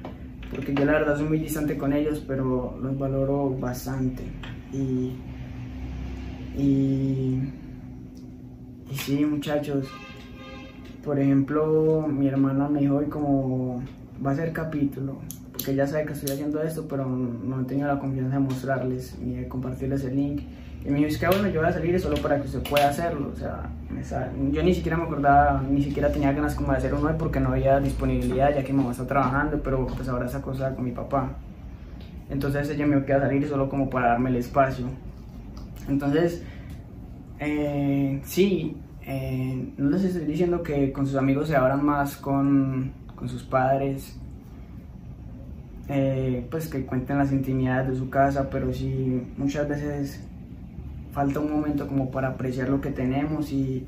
porque 0.50 0.74
yo 0.74 0.86
la 0.86 0.94
verdad 0.94 1.18
soy 1.18 1.28
muy 1.28 1.40
distante 1.40 1.78
con 1.78 1.94
ellos, 1.94 2.24
pero 2.28 2.78
los 2.82 2.98
valoro 2.98 3.50
bastante. 3.58 4.24
Y, 4.72 5.14
y, 6.58 7.54
y 8.92 8.96
sí, 8.96 9.26
muchachos, 9.26 9.88
por 11.04 11.20
ejemplo, 11.20 12.06
mi 12.08 12.28
hermana 12.28 12.68
me 12.68 12.82
dijo 12.82 12.98
hoy 12.98 13.06
como 13.06 13.82
va 14.26 14.32
a 14.32 14.36
ser 14.36 14.52
capítulo, 14.52 15.20
porque 15.52 15.72
ella 15.72 15.88
sabe 15.88 16.06
que 16.06 16.14
estoy 16.14 16.32
haciendo 16.32 16.62
esto, 16.62 16.88
pero 16.88 17.06
no 17.06 17.62
he 17.62 17.64
tenido 17.66 17.88
la 17.88 18.00
confianza 18.00 18.36
de 18.36 18.42
mostrarles 18.42 19.18
ni 19.20 19.36
de 19.36 19.48
compartirles 19.48 20.04
el 20.04 20.16
link. 20.16 20.42
Y 20.86 20.92
me 20.92 21.08
que 21.08 21.28
bueno, 21.28 21.48
yo 21.50 21.62
voy 21.62 21.70
a 21.70 21.74
salir 21.74 22.00
solo 22.00 22.16
para 22.18 22.40
que 22.40 22.46
usted 22.46 22.62
pueda 22.70 22.90
hacerlo. 22.90 23.32
O 23.34 23.36
sea, 23.36 23.72
yo 24.52 24.62
ni 24.62 24.74
siquiera 24.74 24.96
me 24.98 25.04
acordaba, 25.06 25.64
ni 25.68 25.82
siquiera 25.82 26.12
tenía 26.12 26.32
ganas 26.32 26.54
como 26.54 26.72
de 26.72 26.78
hacer 26.78 26.94
uno 26.94 27.18
porque 27.18 27.40
no 27.40 27.50
había 27.50 27.80
disponibilidad, 27.80 28.54
ya 28.54 28.64
que 28.64 28.72
mi 28.72 28.80
mamá 28.80 28.92
está 28.92 29.08
trabajando, 29.08 29.60
pero 29.64 29.88
pues 29.88 30.08
ahora 30.08 30.28
esa 30.28 30.44
cosa 30.44 30.76
con 30.76 30.86
mi 30.86 30.92
papá. 30.92 31.32
Entonces 32.30 32.70
ella 32.70 32.86
me 32.86 33.04
queda 33.04 33.18
a 33.18 33.22
salir 33.22 33.48
solo 33.48 33.68
como 33.68 33.90
para 33.90 34.10
darme 34.10 34.30
el 34.30 34.36
espacio. 34.36 34.86
Entonces, 35.90 36.44
eh, 37.40 38.22
sí, 38.24 38.78
eh, 39.02 39.74
no 39.78 39.90
les 39.90 40.04
estoy 40.04 40.26
diciendo 40.26 40.62
que 40.62 40.92
con 40.92 41.08
sus 41.08 41.16
amigos 41.16 41.48
se 41.48 41.56
abran 41.56 41.84
más 41.84 42.16
con, 42.16 42.92
con 43.16 43.28
sus 43.28 43.42
padres, 43.42 44.20
eh, 45.88 46.48
pues 46.52 46.68
que 46.68 46.86
cuenten 46.86 47.18
las 47.18 47.32
intimidades 47.32 47.90
de 47.90 47.96
su 47.96 48.10
casa, 48.10 48.50
pero 48.52 48.72
sí 48.72 49.24
muchas 49.38 49.68
veces 49.68 50.28
falta 51.16 51.40
un 51.40 51.50
momento 51.50 51.88
como 51.88 52.12
para 52.12 52.28
apreciar 52.28 52.68
lo 52.68 52.82
que 52.82 52.92
tenemos 52.92 53.50
y 53.54 53.88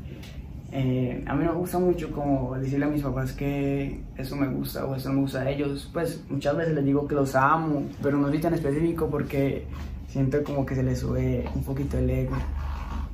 eh, 0.71 1.25
a 1.27 1.35
mí 1.35 1.43
me 1.43 1.51
gusta 1.51 1.77
mucho 1.77 2.09
como 2.09 2.55
decirle 2.57 2.85
a 2.85 2.87
mis 2.87 3.03
papás 3.03 3.33
que 3.33 3.99
eso 4.15 4.37
me 4.37 4.47
gusta 4.47 4.85
o 4.85 4.95
eso 4.95 5.11
me 5.11 5.19
gusta 5.19 5.41
a 5.41 5.49
ellos, 5.49 5.89
pues 5.91 6.23
muchas 6.29 6.55
veces 6.55 6.73
les 6.73 6.85
digo 6.85 7.05
que 7.05 7.15
los 7.15 7.35
amo, 7.35 7.83
pero 8.01 8.17
no 8.17 8.29
soy 8.29 8.39
tan 8.39 8.53
específico 8.53 9.09
porque 9.09 9.65
siento 10.07 10.41
como 10.41 10.65
que 10.65 10.75
se 10.75 10.83
les 10.83 10.99
sube 10.99 11.43
un 11.53 11.63
poquito 11.63 11.97
el 11.97 12.09
ego. 12.09 12.37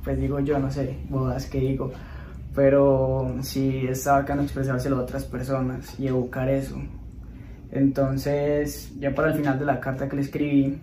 Pues 0.04 0.16
digo 0.20 0.38
yo, 0.38 0.60
no 0.60 0.70
sé, 0.70 0.96
bodas 1.08 1.46
que 1.46 1.58
digo, 1.58 1.90
pero 2.54 3.34
sí 3.40 3.84
está 3.88 4.12
bacano 4.12 4.42
expresárselo 4.42 4.98
a 4.98 5.02
otras 5.02 5.24
personas 5.24 5.98
y 5.98 6.06
educar 6.06 6.48
eso. 6.48 6.76
Entonces, 7.72 8.92
ya 9.00 9.12
para 9.12 9.32
el 9.32 9.34
final 9.34 9.58
de 9.58 9.64
la 9.64 9.80
carta 9.80 10.08
que 10.08 10.14
le 10.14 10.22
escribí, 10.22 10.78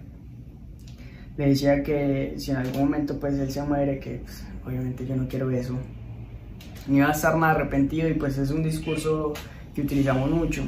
le 1.42 1.50
decía 1.50 1.82
que 1.82 2.36
si 2.38 2.52
en 2.52 2.58
algún 2.58 2.84
momento 2.84 3.20
pues 3.20 3.34
él 3.40 3.52
se 3.52 3.64
muere, 3.64 4.00
que 4.00 4.22
pues, 4.24 4.44
obviamente 4.66 5.08
yo 5.08 5.16
no 5.16 5.28
quiero 5.28 5.50
eso, 5.50 5.76
ni 6.88 7.00
va 7.00 7.08
a 7.08 7.12
estar 7.12 7.36
nada 7.36 7.54
arrepentido 7.54 8.08
y 8.08 8.14
pues 8.14 8.38
es 8.38 8.52
un 8.52 8.62
discurso 8.62 9.34
que 9.74 9.82
utilizamos 9.82 10.30
mucho. 10.30 10.64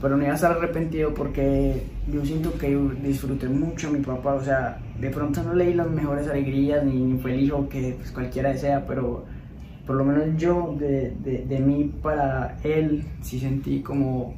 Pero 0.00 0.16
no 0.16 0.22
iba 0.22 0.32
a 0.32 0.36
estar 0.36 0.52
arrepentido 0.52 1.14
porque 1.14 1.82
yo 2.12 2.24
siento 2.24 2.56
que 2.58 2.76
disfruté 3.02 3.48
mucho 3.48 3.88
a 3.88 3.90
mi 3.92 4.00
papá, 4.00 4.34
o 4.34 4.44
sea, 4.44 4.78
de 5.00 5.10
pronto 5.10 5.42
no 5.42 5.54
leí 5.54 5.74
las 5.74 5.88
mejores 5.88 6.28
alegrías 6.28 6.84
ni, 6.84 7.18
fue 7.18 7.34
el 7.34 7.42
hijo 7.42 7.68
que 7.68 7.94
pues, 7.96 8.10
cualquiera 8.10 8.52
desea, 8.52 8.86
pero 8.86 9.24
por 9.86 9.96
lo 9.96 10.04
menos 10.04 10.36
yo 10.36 10.76
de, 10.78 11.12
de, 11.22 11.44
de, 11.46 11.58
mí 11.60 11.92
para 12.02 12.58
él 12.62 13.04
sí 13.22 13.40
sentí 13.40 13.80
como, 13.80 14.34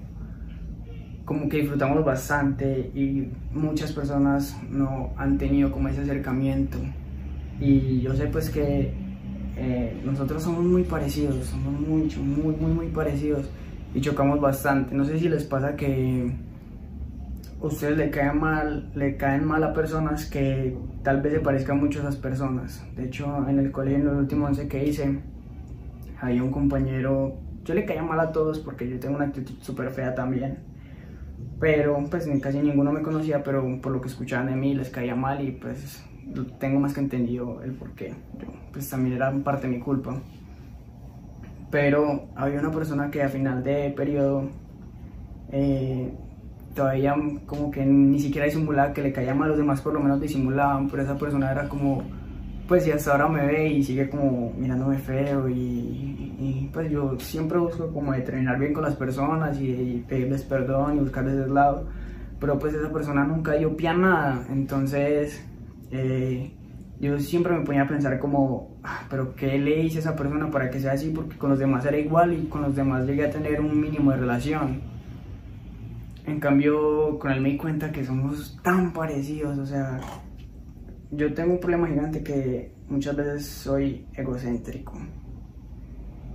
como 1.31 1.49
que 1.49 1.59
disfrutamos 1.59 2.05
bastante 2.05 2.91
y 2.93 3.31
muchas 3.53 3.93
personas 3.93 4.61
no 4.69 5.13
han 5.17 5.39
tenido 5.39 5.71
como 5.71 5.87
ese 5.87 6.01
acercamiento 6.01 6.77
y 7.61 8.01
yo 8.01 8.17
sé 8.17 8.27
pues 8.27 8.51
que 8.51 8.93
eh, 9.57 10.03
nosotros 10.05 10.43
somos 10.43 10.65
muy 10.65 10.83
parecidos, 10.83 11.37
somos 11.47 11.81
mucho, 11.87 12.21
muy, 12.21 12.57
muy, 12.57 12.73
muy 12.73 12.87
parecidos 12.89 13.49
y 13.95 14.01
chocamos 14.01 14.41
bastante. 14.41 14.93
No 14.93 15.05
sé 15.05 15.21
si 15.21 15.29
les 15.29 15.45
pasa 15.45 15.77
que 15.77 16.33
ustedes 17.61 17.97
le 17.97 18.11
caen 18.11 18.41
mal, 18.41 18.91
le 18.97 19.17
caen 19.17 19.45
mal 19.45 19.63
a 19.63 19.73
personas 19.73 20.27
que 20.27 20.77
tal 21.05 21.23
vez 21.23 21.35
se 21.35 21.39
parezcan 21.39 21.79
mucho 21.79 22.01
a 22.01 22.03
esas 22.03 22.17
personas. 22.17 22.85
De 22.97 23.05
hecho, 23.05 23.49
en 23.49 23.61
el 23.61 23.71
colegio, 23.71 23.99
en 23.99 24.07
los 24.07 24.17
últimos 24.17 24.49
11 24.49 24.67
que 24.67 24.85
hice, 24.85 25.21
había 26.21 26.43
un 26.43 26.51
compañero, 26.51 27.37
yo 27.65 27.75
le 27.75 27.85
caía 27.85 28.03
mal 28.03 28.19
a 28.19 28.33
todos 28.33 28.59
porque 28.59 28.91
yo 28.91 28.99
tengo 28.99 29.15
una 29.15 29.27
actitud 29.27 29.55
súper 29.61 29.91
fea 29.91 30.13
también. 30.13 30.70
Pero 31.59 32.03
pues 32.11 32.29
casi 32.41 32.59
ninguno 32.59 32.93
me 32.93 33.03
conocía, 33.03 33.43
pero 33.43 33.81
por 33.81 33.93
lo 33.93 34.01
que 34.01 34.09
escuchaban 34.09 34.47
de 34.47 34.57
mí 34.57 34.75
les 34.75 34.89
caía 34.89 35.15
mal 35.15 35.47
y 35.47 35.53
pues 35.53 36.05
tengo 36.59 36.81
más 36.81 36.95
que 36.95 37.01
entendido 37.01 37.63
el 37.63 37.73
por 37.73 37.93
qué. 37.95 38.15
pues 38.73 38.89
también 38.89 39.17
era 39.17 39.33
parte 39.33 39.67
de 39.67 39.75
mi 39.75 39.81
culpa 39.81 40.21
pero 41.71 42.29
había 42.35 42.61
una 42.61 42.73
persona 42.73 43.11
que 43.11 43.23
a 43.23 43.29
final 43.29 43.63
de 43.63 43.91
periodo 43.91 44.49
eh, 45.53 46.13
todavía 46.75 47.15
como 47.47 47.71
que 47.71 47.85
ni 47.85 48.19
siquiera 48.19 48.47
disimulaba 48.47 48.93
que 48.93 49.03
le 49.03 49.13
caía 49.13 49.35
mal, 49.35 49.51
los 49.51 49.59
demás 49.59 49.81
por 49.81 49.95
lo 49.95 50.01
menos 50.01 50.21
disimulaban, 50.21 50.89
pero 50.89 51.03
esa 51.03 51.17
persona 51.17 51.51
era 51.51 51.69
como, 51.69 52.03
pues 52.71 52.85
si 52.85 52.93
hasta 52.93 53.11
ahora 53.11 53.27
me 53.27 53.45
ve 53.45 53.67
y 53.67 53.83
sigue 53.83 54.09
como 54.09 54.53
mirándome 54.57 54.97
feo 54.97 55.49
y, 55.49 56.71
pues 56.73 56.89
yo 56.89 57.19
siempre 57.19 57.59
busco 57.59 57.93
como 57.93 58.13
de 58.13 58.21
terminar 58.21 58.61
bien 58.61 58.73
con 58.73 58.85
las 58.85 58.95
personas 58.95 59.61
y, 59.61 60.05
pedirles 60.09 60.45
perdón 60.45 60.97
y 60.97 61.01
buscarles 61.01 61.35
el 61.35 61.53
lado, 61.53 61.89
pero 62.39 62.61
pues 62.61 62.73
esa 62.73 62.93
persona 62.93 63.25
nunca 63.25 63.55
dio 63.55 63.77
pie 63.77 63.93
nada, 63.93 64.47
entonces 64.51 65.45
eh, 65.91 66.53
yo 67.01 67.19
siempre 67.19 67.59
me 67.59 67.65
ponía 67.65 67.83
a 67.83 67.89
pensar 67.89 68.21
como, 68.21 68.79
ah, 68.85 69.01
pero 69.11 69.35
¿qué 69.35 69.59
le 69.59 69.83
hice 69.83 69.97
a 69.97 70.01
esa 70.03 70.15
persona 70.15 70.49
para 70.49 70.71
que 70.71 70.79
sea 70.79 70.93
así? 70.93 71.11
Porque 71.11 71.37
con 71.37 71.51
los 71.51 71.59
demás 71.59 71.85
era 71.87 71.99
igual 71.99 72.35
y 72.35 72.47
con 72.47 72.63
los 72.63 72.77
demás 72.77 73.05
llegué 73.05 73.25
a 73.25 73.31
tener 73.31 73.61
un 73.61 73.81
mínimo 73.81 74.13
de 74.13 74.19
relación. 74.19 74.81
En 76.25 76.39
cambio, 76.39 77.19
con 77.19 77.33
él 77.33 77.41
me 77.41 77.49
di 77.49 77.57
cuenta 77.57 77.91
que 77.91 78.05
somos 78.05 78.61
tan 78.63 78.93
parecidos, 78.93 79.59
o 79.59 79.67
sea, 79.67 79.99
yo 81.13 81.35
tengo 81.35 81.55
un 81.55 81.61
problema 81.61 81.89
gigante 81.89 82.23
que 82.23 82.73
muchas 82.89 83.17
veces 83.17 83.47
soy 83.47 84.07
egocéntrico. 84.15 84.93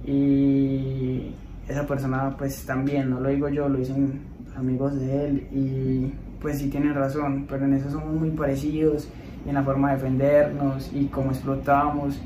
Y 0.06 1.34
esa 1.68 1.88
persona 1.88 2.36
pues 2.38 2.66
también, 2.66 3.10
no 3.10 3.20
lo 3.20 3.30
digo 3.30 3.50
yo, 3.50 3.70
lo 3.70 3.80
dicen 3.80 4.22
amigos 4.56 5.00
de 5.00 5.26
él 5.26 5.48
y 5.52 6.14
pues 6.42 6.60
sí 6.60 6.70
tienen 6.70 6.94
razón, 6.94 7.46
pero 7.50 7.66
en 7.66 7.74
eso 7.74 7.90
somos 7.90 8.14
muy 8.14 8.32
parecidos 8.32 9.10
en 9.48 9.54
la 9.54 9.64
forma 9.64 9.90
de 9.90 9.96
defendernos 9.96 10.92
y 10.94 11.06
cómo 11.06 11.32
explotábamos. 11.32 12.20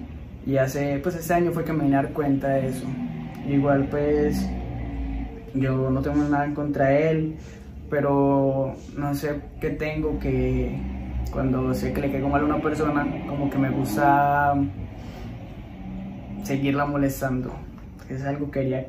Y 0.46 0.58
hace, 0.58 1.00
pues 1.00 1.16
este 1.16 1.34
año 1.34 1.52
fue 1.52 1.64
que 1.64 1.74
me 1.74 1.84
vine 1.84 1.98
a 1.98 2.04
dar 2.04 2.14
cuenta 2.14 2.50
de 2.50 2.68
eso. 2.68 2.86
Igual 3.48 3.88
pues 3.90 4.46
yo 5.54 5.90
no 5.90 6.02
tengo 6.02 6.24
nada 6.24 6.46
en 6.46 6.56
contra 6.56 6.90
de 6.90 7.12
él, 7.12 7.36
pero 7.90 8.76
no 8.98 9.16
sé 9.16 9.40
qué 9.62 9.70
tengo 9.72 10.20
que 10.20 10.99
cuando 11.32 11.74
sé 11.74 11.94
que 11.94 12.02
le 12.02 12.12
caigo 12.12 12.30
mal 12.30 12.42
a 12.42 12.46
una 12.46 12.62
persona, 12.62 13.06
como 13.28 13.50
que 13.50 13.58
me 13.58 13.70
gusta 13.70 14.56
seguirla 16.44 16.86
molestando. 16.86 17.52
Es 18.10 18.24
algo 18.26 18.52
que 18.52 18.62
quería 18.62 18.88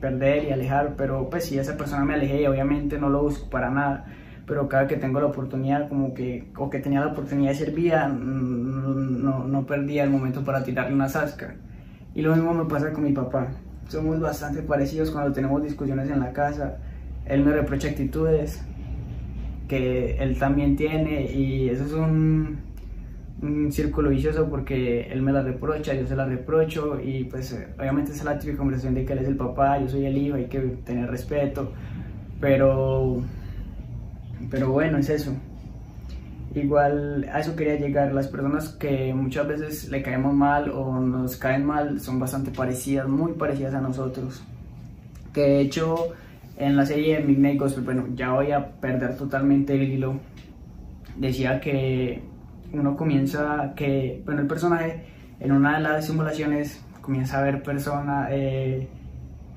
perder 0.00 0.44
y 0.44 0.52
alejar, 0.52 0.94
pero 0.96 1.28
pues 1.28 1.44
si 1.44 1.58
esa 1.58 1.76
persona 1.76 2.04
me 2.04 2.14
alejé, 2.14 2.48
obviamente 2.48 2.98
no 2.98 3.10
lo 3.10 3.22
busco 3.22 3.50
para 3.50 3.70
nada 3.70 4.06
pero 4.50 4.68
cada 4.68 4.88
que 4.88 4.96
tengo 4.96 5.20
la 5.20 5.26
oportunidad, 5.26 5.88
como 5.88 6.12
que, 6.12 6.50
o 6.56 6.68
que 6.70 6.80
tenía 6.80 6.98
la 6.98 7.12
oportunidad 7.12 7.50
de 7.50 7.54
servir, 7.54 7.94
mm, 7.94 9.22
no, 9.22 9.46
no 9.46 9.64
perdía 9.64 10.02
el 10.02 10.10
momento 10.10 10.42
para 10.42 10.64
tirarle 10.64 10.92
una 10.92 11.08
zasca. 11.08 11.54
Y 12.16 12.22
lo 12.22 12.34
mismo 12.34 12.52
me 12.52 12.64
pasa 12.64 12.92
con 12.92 13.04
mi 13.04 13.12
papá. 13.12 13.46
Somos 13.86 14.18
bastante 14.18 14.60
parecidos 14.62 15.12
cuando 15.12 15.32
tenemos 15.32 15.62
discusiones 15.62 16.10
en 16.10 16.18
la 16.18 16.32
casa. 16.32 16.78
Él 17.26 17.44
me 17.44 17.52
reprocha 17.52 17.90
actitudes 17.90 18.60
que 19.70 20.16
él 20.18 20.36
también 20.36 20.74
tiene 20.74 21.30
y 21.30 21.68
eso 21.68 21.84
es 21.84 21.92
un, 21.92 22.58
un 23.40 23.70
círculo 23.70 24.10
vicioso 24.10 24.50
porque 24.50 25.02
él 25.02 25.22
me 25.22 25.30
la 25.30 25.42
reprocha, 25.42 25.94
yo 25.94 26.08
se 26.08 26.16
la 26.16 26.24
reprocho 26.24 27.00
y 27.00 27.22
pues 27.22 27.56
obviamente 27.78 28.10
es 28.10 28.24
la 28.24 28.36
típica 28.36 28.58
conversación 28.58 28.94
de 28.94 29.04
que 29.04 29.12
él 29.12 29.20
es 29.20 29.28
el 29.28 29.36
papá, 29.36 29.78
yo 29.78 29.88
soy 29.88 30.06
el 30.06 30.18
hijo, 30.18 30.34
hay 30.34 30.46
que 30.46 30.58
tener 30.58 31.08
respeto, 31.08 31.70
pero 32.40 33.22
pero 34.50 34.72
bueno, 34.72 34.98
es 34.98 35.08
eso. 35.08 35.36
Igual 36.52 37.30
a 37.32 37.38
eso 37.38 37.54
quería 37.54 37.76
llegar. 37.76 38.12
Las 38.12 38.26
personas 38.26 38.70
que 38.70 39.14
muchas 39.14 39.46
veces 39.46 39.88
le 39.88 40.02
caemos 40.02 40.34
mal 40.34 40.68
o 40.70 40.98
nos 40.98 41.36
caen 41.36 41.64
mal 41.64 42.00
son 42.00 42.18
bastante 42.18 42.50
parecidas, 42.50 43.06
muy 43.06 43.34
parecidas 43.34 43.74
a 43.74 43.80
nosotros. 43.80 44.42
Que 45.32 45.42
de 45.42 45.60
hecho 45.60 46.12
en 46.60 46.76
la 46.76 46.84
serie 46.84 47.16
de 47.16 47.24
Midnight 47.24 47.58
Gospel, 47.58 47.84
bueno, 47.84 48.06
ya 48.14 48.32
voy 48.32 48.52
a 48.52 48.72
perder 48.80 49.16
totalmente 49.16 49.74
el 49.74 49.82
hilo. 49.82 50.20
Decía 51.16 51.58
que 51.58 52.22
uno 52.72 52.96
comienza, 52.96 53.72
que, 53.74 54.22
bueno, 54.26 54.42
el 54.42 54.46
personaje 54.46 55.04
en 55.40 55.52
una 55.52 55.78
de 55.78 55.82
las 55.82 56.06
simulaciones 56.06 56.84
comienza 57.00 57.38
a 57.38 57.42
ver 57.42 57.62
persona, 57.62 58.28
eh, 58.30 58.88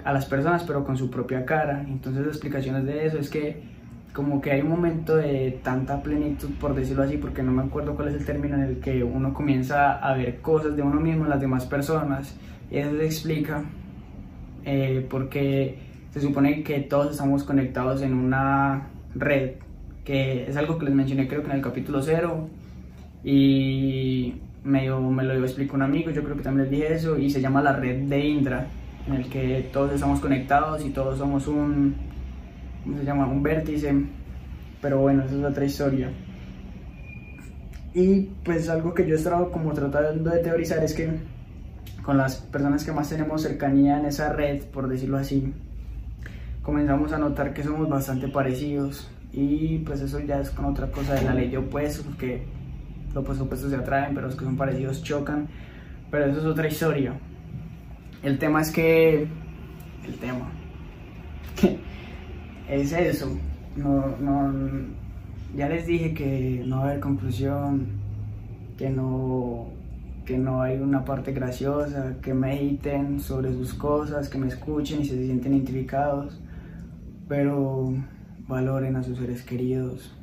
a 0.06 0.13
las 0.13 0.26
personas 0.26 0.63
pero 0.63 0.86
con 0.86 0.98
su 0.98 1.10
propia 1.12 1.46
cara. 1.46 1.84
Entonces 1.86 2.26
las 2.26 2.36
explicaciones 2.36 2.86
de 2.86 3.06
eso 3.06 3.18
es 3.18 3.30
que 3.30 3.62
como 4.13 4.39
que 4.39 4.52
hay 4.52 4.62
un 4.62 4.70
momento 4.70 5.18
de 5.18 5.60
tanta 5.62 6.02
plenitud, 6.02 6.52
por 6.60 6.74
decirlo 6.74 7.04
así, 7.04 7.18
porque 7.18 7.44
no 7.44 7.52
me 7.52 7.63
acuerdo 7.63 7.96
cuál 7.96 8.10
es 8.10 8.13
el 8.13 8.26
término 8.26 8.56
en 8.56 8.62
el 8.62 8.80
que 8.80 9.04
uno 9.04 9.34
comienza 9.34 9.94
a 9.94 10.16
ver 10.16 10.39
cosas 10.39 10.78
de 10.78 10.84
uno 10.84 11.02
mismo 11.02 11.26
en 11.26 11.32
las 11.32 11.42
demás 11.42 11.66
personas. 11.66 12.38
Y 12.72 12.78
eso 12.78 12.96
se 12.96 13.06
explica 13.06 13.63
eh, 14.63 15.06
porque 15.10 15.83
se 16.13 16.21
supone 16.21 16.62
que 16.63 16.80
todos 16.80 17.12
estamos 17.12 17.43
conectados 17.43 18.04
en 18.04 18.13
una 18.13 18.89
red, 19.15 19.54
que 20.06 20.47
es 20.47 20.56
algo 20.56 20.78
que 20.78 20.86
les 20.86 20.93
mencioné 20.93 21.28
creo 21.28 21.41
que 21.41 21.49
en 21.49 21.56
el 21.56 21.62
capítulo 21.63 22.04
0 22.04 22.49
y 23.23 24.36
me, 24.63 24.89
me 24.91 25.23
lo 25.23 25.34
explicó 25.43 25.76
un 25.76 25.82
amigo, 25.82 26.12
yo 26.12 26.23
creo 26.23 26.38
que 26.38 26.43
también 26.43 26.69
les 26.69 26.71
dije 26.71 26.93
eso, 26.93 27.17
y 27.17 27.32
se 27.32 27.41
llama 27.41 27.63
la 27.63 27.73
red 27.73 28.04
de 28.04 28.19
Indra, 28.26 28.67
en 29.08 29.15
el 29.15 29.28
que 29.28 29.69
todos 29.73 29.91
estamos 29.91 30.19
conectados 30.19 30.86
y 30.86 30.91
todos 30.91 31.17
somos 31.17 31.47
un, 31.47 31.95
¿cómo 32.84 32.97
se 32.99 33.06
llama? 33.06 33.26
Un 33.26 33.41
vértice, 33.41 33.91
pero 34.82 34.99
bueno, 34.99 35.23
esa 35.23 35.36
es 35.36 35.43
otra 35.43 35.65
historia. 35.65 36.12
Y 37.95 38.30
pues 38.43 38.69
algo 38.69 38.93
que 38.93 39.08
yo 39.08 39.15
he 39.15 39.17
estado 39.17 39.52
como 39.52 39.73
tratando 39.73 40.30
de 40.30 40.39
teorizar 40.39 40.84
es 40.84 40.93
que 40.93 41.10
con 42.04 42.17
las 42.17 42.36
personas 42.36 42.84
que 42.84 42.91
más 42.91 43.10
tenemos 43.10 43.41
cercanía 43.41 43.99
en 43.99 44.06
esa 44.06 44.32
red, 44.32 44.63
por 44.65 44.88
decirlo 44.88 45.17
así, 45.17 45.54
comenzamos 46.63 47.12
a 47.12 47.17
notar 47.17 47.54
que 47.54 47.62
somos 47.62 47.88
bastante 47.89 48.28
parecidos 48.30 49.10
y 49.32 49.80
pues 49.80 50.02
eso 50.02 50.19
ya 50.21 50.39
es 50.39 50.49
con 50.49 50.65
otra 50.65 50.88
cosa 50.91 51.13
de 51.13 51.23
la 51.23 51.34
ley 51.34 51.49
de 51.49 51.58
opuestos, 51.58 52.06
porque 52.06 52.43
los 53.13 53.39
opuestos 53.39 53.69
se 53.69 53.76
atraen, 53.76 54.15
pero 54.15 54.28
los 54.28 54.36
que 54.36 54.45
son 54.45 54.58
parecidos 54.58 55.04
chocan, 55.04 55.47
pero 56.10 56.26
eso 56.26 56.39
es 56.39 56.45
otra 56.45 56.67
historia. 56.67 57.13
El 58.23 58.39
tema 58.39 58.62
es 58.62 58.71
que... 58.71 59.28
El 60.06 60.15
tema 60.19 60.49
es 62.69 62.91
eso. 62.93 63.38
No, 63.76 64.15
no, 64.19 64.54
ya 65.56 65.67
les 65.67 65.86
dije 65.86 66.13
que 66.13 66.63
no 66.65 66.78
va 66.78 66.84
a 66.84 66.88
haber 66.89 66.99
conclusión, 66.99 67.88
que 68.78 68.89
no, 68.89 69.67
que 70.26 70.38
no 70.38 70.62
hay 70.62 70.78
una 70.78 71.04
parte 71.04 71.34
graciosa, 71.34 72.15
que 72.21 72.34
mediten 72.34 73.19
sobre 73.19 73.52
sus 73.52 73.73
cosas, 73.73 74.30
que 74.30 74.38
me 74.38 74.47
escuchen 74.47 75.02
y 75.02 75.06
se 75.06 75.23
sienten 75.26 75.54
identificados, 75.54 76.39
pero 77.34 77.91
valoren 78.48 78.96
a 78.96 79.02
sus 79.02 79.17
seres 79.17 79.41
queridos. 79.41 80.15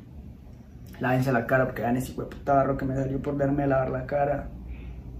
Lávense 1.01 1.33
la 1.33 1.45
cara 1.45 1.65
porque 1.65 1.81
vean 1.81 1.97
ese 1.97 2.15
barro 2.45 2.77
que 2.77 2.85
me 2.85 2.95
salió 2.95 3.21
por 3.21 3.35
verme 3.35 3.67
lavar 3.67 3.89
la 3.89 4.05
cara. 4.05 4.47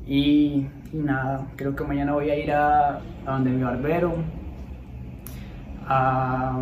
Y, 0.07 0.67
nada, 0.93 1.49
creo 1.57 1.75
que 1.75 1.83
mañana 1.83 2.13
voy 2.13 2.29
a 2.29 2.37
ir 2.37 2.53
a, 2.53 2.99
a 2.99 3.01
donde 3.25 3.49
mi 3.49 3.61
barbero. 3.61 4.23
A, 5.85 6.61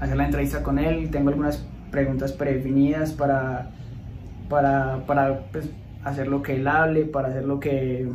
hacer 0.00 0.16
la 0.16 0.24
entrevista 0.24 0.64
con 0.64 0.80
él. 0.80 1.12
Tengo 1.12 1.28
algunas 1.28 1.64
preguntas 1.92 2.32
predefinidas 2.32 3.12
para, 3.12 3.70
para, 4.48 5.06
para 5.06 5.42
pues, 5.52 5.70
hacer 6.02 6.26
lo 6.26 6.42
que 6.42 6.56
él 6.56 6.66
hable, 6.66 7.04
para 7.04 7.28
hacer 7.28 7.44
lo 7.44 7.60
que, 7.60 8.10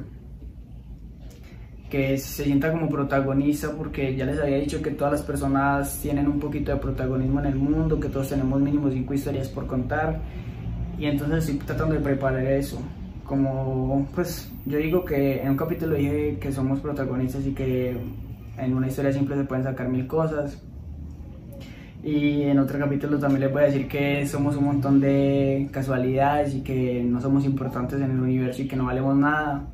que 1.89 2.17
se 2.17 2.43
sienta 2.43 2.71
como 2.71 2.89
protagonista, 2.89 3.71
porque 3.75 4.15
ya 4.15 4.25
les 4.25 4.39
había 4.39 4.57
dicho 4.57 4.81
que 4.81 4.91
todas 4.91 5.13
las 5.13 5.21
personas 5.23 5.99
tienen 6.01 6.27
un 6.27 6.39
poquito 6.39 6.71
de 6.71 6.77
protagonismo 6.77 7.39
en 7.39 7.47
el 7.47 7.55
mundo, 7.55 7.99
que 7.99 8.09
todos 8.09 8.29
tenemos 8.29 8.61
mínimo 8.61 8.89
cinco 8.89 9.13
historias 9.13 9.47
por 9.49 9.67
contar. 9.67 10.19
Y 10.97 11.05
entonces 11.05 11.49
estoy 11.49 11.57
tratando 11.65 11.95
de 11.95 12.01
preparar 12.01 12.45
eso. 12.45 12.81
Como, 13.25 14.07
pues, 14.15 14.51
yo 14.65 14.77
digo 14.77 15.05
que 15.05 15.41
en 15.41 15.49
un 15.49 15.57
capítulo 15.57 15.95
dije 15.95 16.37
que 16.39 16.51
somos 16.51 16.79
protagonistas 16.79 17.45
y 17.45 17.53
que 17.53 17.97
en 18.57 18.73
una 18.73 18.87
historia 18.87 19.11
simple 19.11 19.35
se 19.35 19.43
pueden 19.43 19.63
sacar 19.63 19.87
mil 19.87 20.07
cosas 20.07 20.61
y 22.03 22.43
en 22.43 22.57
otro 22.59 22.79
capítulo 22.79 23.19
también 23.19 23.41
les 23.41 23.51
voy 23.51 23.63
a 23.63 23.65
decir 23.65 23.87
que 23.87 24.25
somos 24.25 24.55
un 24.55 24.65
montón 24.65 25.01
de 25.01 25.67
casualidades 25.71 26.55
y 26.55 26.61
que 26.61 27.03
no 27.03 27.19
somos 27.19 27.43
importantes 27.43 27.99
en 27.99 28.11
el 28.11 28.19
universo 28.19 28.61
y 28.61 28.67
que 28.67 28.77
no 28.77 28.85
valemos 28.85 29.17
nada. 29.17 29.67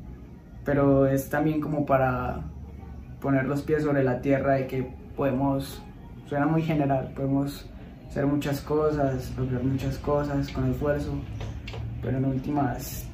Pero 0.66 1.06
es 1.06 1.30
también 1.30 1.60
como 1.60 1.86
para 1.86 2.42
poner 3.20 3.44
los 3.46 3.62
pies 3.62 3.84
sobre 3.84 4.04
la 4.04 4.20
tierra 4.20 4.56
de 4.56 4.66
que 4.66 4.92
podemos, 5.16 5.82
suena 6.26 6.46
muy 6.46 6.60
general, 6.60 7.10
podemos 7.16 7.66
hacer 8.06 8.26
muchas 8.26 8.60
cosas, 8.60 9.32
lograr 9.38 9.62
muchas 9.62 9.96
cosas 9.98 10.50
con 10.52 10.70
esfuerzo, 10.70 11.14
pero 12.02 12.18
en 12.18 12.26
últimas, 12.26 13.06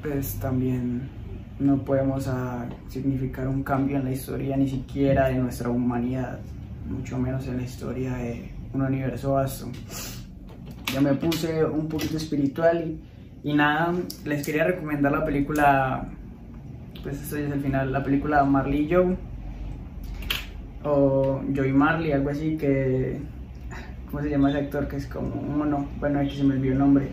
pues 0.00 0.38
también 0.40 1.10
no 1.58 1.76
podemos 1.84 2.26
ah, 2.28 2.66
significar 2.88 3.46
un 3.46 3.62
cambio 3.62 3.98
en 3.98 4.04
la 4.04 4.12
historia 4.12 4.56
ni 4.56 4.66
siquiera 4.66 5.28
de 5.28 5.34
nuestra 5.34 5.68
humanidad 5.68 6.40
mucho 6.90 7.18
menos 7.18 7.46
en 7.46 7.58
la 7.58 7.62
historia 7.62 8.14
de 8.16 8.50
un 8.72 8.82
universo 8.82 9.32
vasto. 9.32 9.70
Ya 10.92 11.00
me 11.00 11.14
puse 11.14 11.64
un 11.64 11.88
poquito 11.88 12.16
espiritual 12.16 12.98
y, 13.42 13.52
nada, 13.54 13.94
les 14.24 14.44
quería 14.44 14.64
recomendar 14.64 15.12
la 15.12 15.24
película, 15.24 16.08
pues 17.02 17.20
esto 17.20 17.36
ya 17.36 17.46
es 17.46 17.52
el 17.52 17.60
final, 17.60 17.92
la 17.92 18.02
película 18.02 18.44
Marley 18.44 18.86
y 18.86 18.92
Joe, 18.92 19.16
o 20.84 21.40
Joey 21.54 21.72
Marley, 21.72 22.12
algo 22.12 22.30
así, 22.30 22.56
que, 22.56 23.20
¿cómo 24.10 24.22
se 24.22 24.30
llama 24.30 24.50
ese 24.50 24.58
actor? 24.58 24.88
Que 24.88 24.96
es 24.96 25.06
como 25.06 25.34
un 25.40 25.58
mono, 25.58 25.86
bueno, 25.98 26.20
aquí 26.20 26.36
se 26.36 26.44
me 26.44 26.54
olvidó 26.54 26.72
el 26.72 26.78
nombre. 26.78 27.08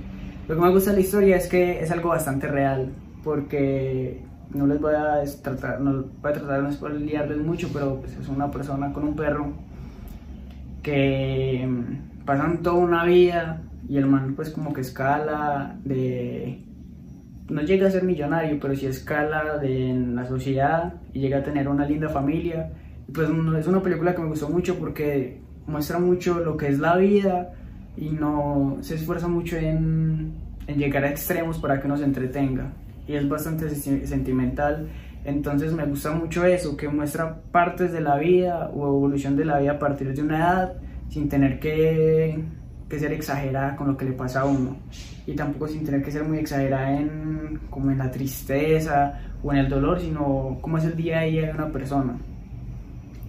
Lo 0.48 0.56
que 0.56 0.62
me 0.62 0.70
gusta 0.70 0.92
de 0.92 0.98
la 0.98 1.02
historia 1.02 1.38
es 1.38 1.48
que 1.48 1.82
es 1.82 1.92
algo 1.92 2.10
bastante 2.10 2.48
real, 2.48 2.94
porque 3.24 4.24
no 4.54 4.66
les 4.68 4.80
voy 4.80 4.94
a 4.96 5.24
tratar, 5.42 5.82
no 5.82 6.06
voy 6.22 6.32
a 6.32 6.34
tratar 6.34 6.58
de 6.58 6.64
no 6.64 6.72
spoilearles 6.72 7.38
mucho, 7.40 7.70
pero 7.74 8.00
pues 8.00 8.16
es 8.18 8.28
una 8.30 8.50
persona 8.50 8.94
con 8.94 9.04
un 9.04 9.16
perro 9.16 9.52
que 10.82 11.68
mm, 11.68 12.26
pasan 12.26 12.62
toda 12.64 12.76
una 12.78 13.04
vida 13.04 13.62
y 13.90 13.98
el 13.98 14.06
man 14.06 14.34
pues 14.36 14.52
como 14.52 14.74
que 14.74 14.82
escala 14.82 15.76
de... 15.84 16.64
No 17.50 17.62
llega 17.62 17.88
a 17.88 17.92
ser 17.92 18.04
millonario, 18.04 18.60
pero 18.60 18.76
sí 18.76 18.86
escala 18.86 19.60
en 19.64 20.16
la 20.16 20.26
sociedad 20.26 20.94
y 21.14 21.20
llega 21.20 21.40
a 21.40 21.44
tener 21.44 21.68
una 21.68 21.86
linda 21.86 22.10
familia. 22.10 22.72
Pues 23.14 23.30
es 23.60 23.68
una 23.68 23.82
película 23.82 24.14
que 24.14 24.22
me 24.22 24.28
gustó 24.28 24.50
mucho 24.50 24.76
porque 24.78 25.40
muestra 25.66 26.00
mucho 26.00 26.40
lo 26.40 26.58
que 26.58 26.68
es 26.68 26.80
la 26.80 26.98
vida 26.98 27.54
y 27.96 28.10
no 28.10 28.78
se 28.82 28.96
esfuerza 28.96 29.28
mucho 29.28 29.56
en, 29.58 30.34
en 30.68 30.78
llegar 30.78 31.06
a 31.06 31.10
extremos 31.10 31.58
para 31.58 31.80
que 31.80 31.88
uno 31.88 31.98
se 31.98 32.04
entretenga. 32.04 32.74
Y 33.08 33.14
es 33.14 33.28
bastante 33.28 33.70
sentimental 33.70 34.88
entonces 35.28 35.74
me 35.74 35.84
gusta 35.84 36.12
mucho 36.12 36.46
eso, 36.46 36.78
que 36.78 36.88
muestra 36.88 37.42
partes 37.52 37.92
de 37.92 38.00
la 38.00 38.18
vida 38.18 38.72
o 38.74 38.88
evolución 38.88 39.36
de 39.36 39.44
la 39.44 39.60
vida 39.60 39.74
a 39.74 39.80
partir 39.80 40.14
de 40.14 40.22
una 40.22 40.38
edad 40.38 40.74
sin 41.10 41.28
tener 41.28 41.60
que, 41.60 42.42
que, 42.90 43.00
ser 43.00 43.12
exagerada 43.12 43.76
con 43.76 43.88
lo 43.88 43.98
que 43.98 44.06
le 44.06 44.12
pasa 44.12 44.42
a 44.42 44.46
uno 44.46 44.78
y 45.26 45.34
tampoco 45.34 45.68
sin 45.68 45.84
tener 45.84 46.02
que 46.02 46.12
ser 46.12 46.24
muy 46.24 46.38
exagerada 46.38 46.98
en, 46.98 47.60
como 47.70 47.92
en 47.92 47.98
la 47.98 48.10
tristeza 48.10 49.20
o 49.44 49.52
en 49.52 49.60
el 49.60 49.70
dolor, 49.70 50.00
sino 50.00 50.58
como 50.62 50.78
es 50.78 50.86
el 50.86 50.96
día 50.96 51.20
a 51.20 51.24
día 51.24 51.48
de 51.48 51.52
una 51.52 51.72
persona. 51.72 52.18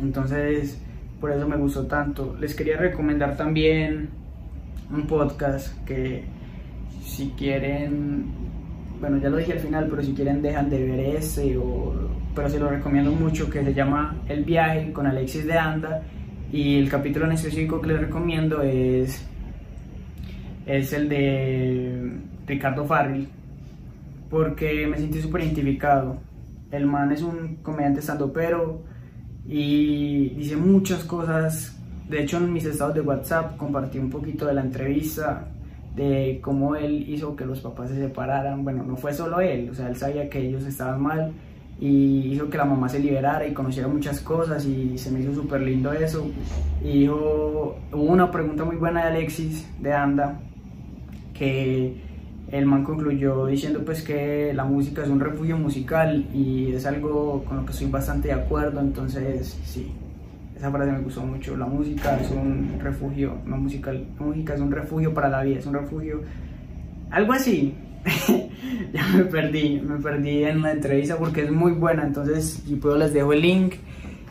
Entonces, 0.00 0.80
por 1.20 1.32
eso 1.32 1.48
me 1.48 1.56
gustó 1.56 1.86
tanto. 1.86 2.36
Les 2.38 2.54
quería 2.54 2.76
recomendar 2.76 3.36
también 3.36 4.10
un 4.90 5.06
podcast 5.06 5.76
que 5.84 6.24
si 7.02 7.30
quieren 7.30 8.48
bueno, 9.00 9.18
ya 9.18 9.28
lo 9.28 9.36
dije 9.36 9.52
al 9.52 9.60
final, 9.60 9.86
pero 9.88 10.02
si 10.02 10.12
quieren 10.12 10.42
dejan 10.42 10.68
de 10.70 10.84
ver 10.84 11.00
ese, 11.16 11.56
o, 11.56 11.94
pero 12.34 12.48
se 12.48 12.58
lo 12.58 12.68
recomiendo 12.68 13.12
mucho, 13.12 13.48
que 13.48 13.62
se 13.62 13.72
llama 13.72 14.16
El 14.28 14.44
viaje 14.44 14.92
con 14.92 15.06
Alexis 15.06 15.46
de 15.46 15.56
Anda, 15.56 16.02
y 16.52 16.78
el 16.78 16.88
capítulo 16.88 17.26
en 17.26 17.32
específico 17.32 17.80
que 17.80 17.88
les 17.88 18.00
recomiendo 18.00 18.62
es, 18.62 19.24
es 20.68 20.92
el 20.92 21.08
de 21.08 22.12
Ricardo 22.46 22.84
Farril, 22.84 23.26
porque 24.30 24.86
me 24.86 24.98
sentí 24.98 25.20
súper 25.20 25.42
identificado. 25.42 26.18
El 26.70 26.86
man 26.86 27.10
es 27.10 27.22
un 27.22 27.56
comediante 27.62 28.02
pero 28.34 28.82
y 29.46 30.28
dice 30.30 30.56
muchas 30.56 31.04
cosas. 31.04 31.74
De 32.08 32.22
hecho, 32.22 32.36
en 32.36 32.52
mis 32.52 32.66
estados 32.66 32.94
de 32.94 33.00
WhatsApp 33.00 33.56
compartí 33.56 33.98
un 33.98 34.10
poquito 34.10 34.46
de 34.46 34.54
la 34.54 34.60
entrevista 34.60 35.48
de 35.96 36.38
cómo 36.42 36.76
él 36.76 37.08
hizo 37.08 37.34
que 37.34 37.46
los 37.46 37.60
papás 37.60 37.88
se 37.88 37.96
separaran. 37.96 38.62
Bueno, 38.62 38.84
no 38.84 38.96
fue 38.96 39.14
solo 39.14 39.40
él, 39.40 39.70
o 39.70 39.74
sea, 39.74 39.88
él 39.88 39.96
sabía 39.96 40.28
que 40.28 40.38
ellos 40.40 40.64
estaban 40.64 41.00
mal 41.00 41.32
y 41.80 42.32
hizo 42.32 42.50
que 42.50 42.58
la 42.58 42.64
mamá 42.64 42.88
se 42.88 42.98
liberara 42.98 43.46
y 43.46 43.54
conociera 43.54 43.88
muchas 43.88 44.20
cosas 44.20 44.66
y 44.66 44.98
se 44.98 45.10
me 45.10 45.20
hizo 45.20 45.34
súper 45.34 45.62
lindo 45.62 45.92
eso. 45.92 46.30
Y 46.82 47.00
dijo, 47.00 47.78
hubo 47.92 48.02
una 48.02 48.30
pregunta 48.30 48.64
muy 48.64 48.76
buena 48.76 49.02
de 49.02 49.08
Alexis, 49.16 49.66
de 49.80 49.92
Anda, 49.92 50.38
que 51.38 51.94
el 52.50 52.64
man 52.64 52.82
concluyó 52.82 53.46
diciendo 53.46 53.82
pues 53.84 54.02
que 54.02 54.52
la 54.54 54.64
música 54.64 55.02
es 55.02 55.08
un 55.08 55.20
refugio 55.20 55.58
musical 55.58 56.26
y 56.32 56.72
es 56.72 56.86
algo 56.86 57.44
con 57.44 57.58
lo 57.58 57.66
que 57.66 57.72
estoy 57.72 57.88
bastante 57.88 58.28
de 58.28 58.34
acuerdo, 58.34 58.80
entonces 58.80 59.58
sí, 59.64 59.92
esa 60.56 60.70
frase 60.70 60.90
me 60.90 61.00
gustó 61.00 61.22
mucho. 61.22 61.56
La 61.56 61.66
música 61.66 62.18
es 62.20 62.30
un 62.30 62.78
refugio, 62.80 63.36
la 63.46 63.56
música, 63.56 63.92
la 63.92 64.00
música 64.18 64.54
es 64.54 64.60
un 64.60 64.72
refugio 64.72 65.14
para 65.14 65.28
la 65.28 65.42
vida, 65.42 65.58
es 65.58 65.66
un 65.66 65.74
refugio, 65.74 66.22
algo 67.10 67.32
así. 67.32 67.74
ya 68.92 69.06
me 69.14 69.24
perdí, 69.24 69.80
me 69.80 69.98
perdí 69.98 70.44
en 70.44 70.62
la 70.62 70.72
entrevista 70.72 71.16
porque 71.16 71.42
es 71.42 71.50
muy 71.50 71.72
buena, 71.72 72.04
entonces 72.04 72.62
si 72.66 72.76
puedo 72.76 72.96
les 72.96 73.12
dejo 73.12 73.32
el 73.32 73.42
link. 73.42 73.74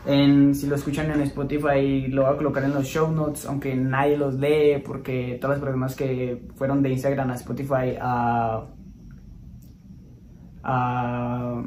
Si 0.08 0.66
lo 0.66 0.74
escuchan 0.74 1.10
en 1.10 1.20
Spotify 1.20 2.06
lo 2.08 2.22
voy 2.22 2.32
a 2.32 2.36
colocar 2.38 2.64
en 2.64 2.72
los 2.72 2.86
show 2.86 3.12
notes, 3.12 3.44
aunque 3.44 3.74
nadie 3.74 4.16
los 4.16 4.36
lee 4.36 4.82
porque 4.82 5.36
todas 5.38 5.58
las 5.58 5.64
personas 5.64 5.94
que 5.94 6.48
fueron 6.54 6.82
de 6.82 6.88
Instagram 6.92 7.30
a 7.30 7.34
Spotify 7.34 7.98
a, 8.00 8.64
a 10.62 11.62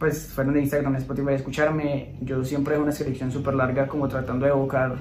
pues 0.00 0.32
fueron 0.34 0.54
de 0.54 0.62
Instagram, 0.62 0.96
Spotify 0.96 1.28
a 1.28 1.34
escucharme. 1.34 2.16
Yo 2.22 2.42
siempre 2.42 2.72
dejo 2.72 2.82
una 2.82 2.92
selección 2.92 3.30
súper 3.30 3.54
larga 3.54 3.86
como 3.86 4.08
tratando 4.08 4.44
de 4.46 4.50
evocar 4.50 4.96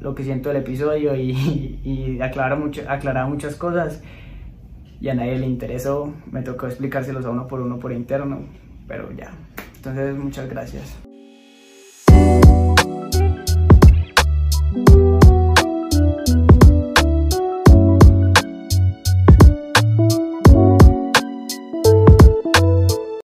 lo 0.00 0.12
que 0.12 0.24
siento 0.24 0.48
del 0.48 0.58
episodio 0.62 1.14
y, 1.14 1.30
y 1.84 2.20
aclarar, 2.20 2.58
mucho, 2.58 2.82
aclarar 2.88 3.28
muchas 3.28 3.54
cosas. 3.54 4.02
Y 5.00 5.08
a 5.08 5.14
nadie 5.14 5.38
le 5.38 5.46
interesó, 5.46 6.12
me 6.32 6.42
tocó 6.42 6.66
explicárselos 6.66 7.24
a 7.24 7.30
uno 7.30 7.46
por 7.46 7.60
uno 7.60 7.78
por 7.78 7.92
interno, 7.92 8.40
pero 8.88 9.12
ya. 9.12 9.30
Entonces 9.76 10.16
muchas 10.16 10.48
gracias. 10.48 11.05
you 14.76 15.05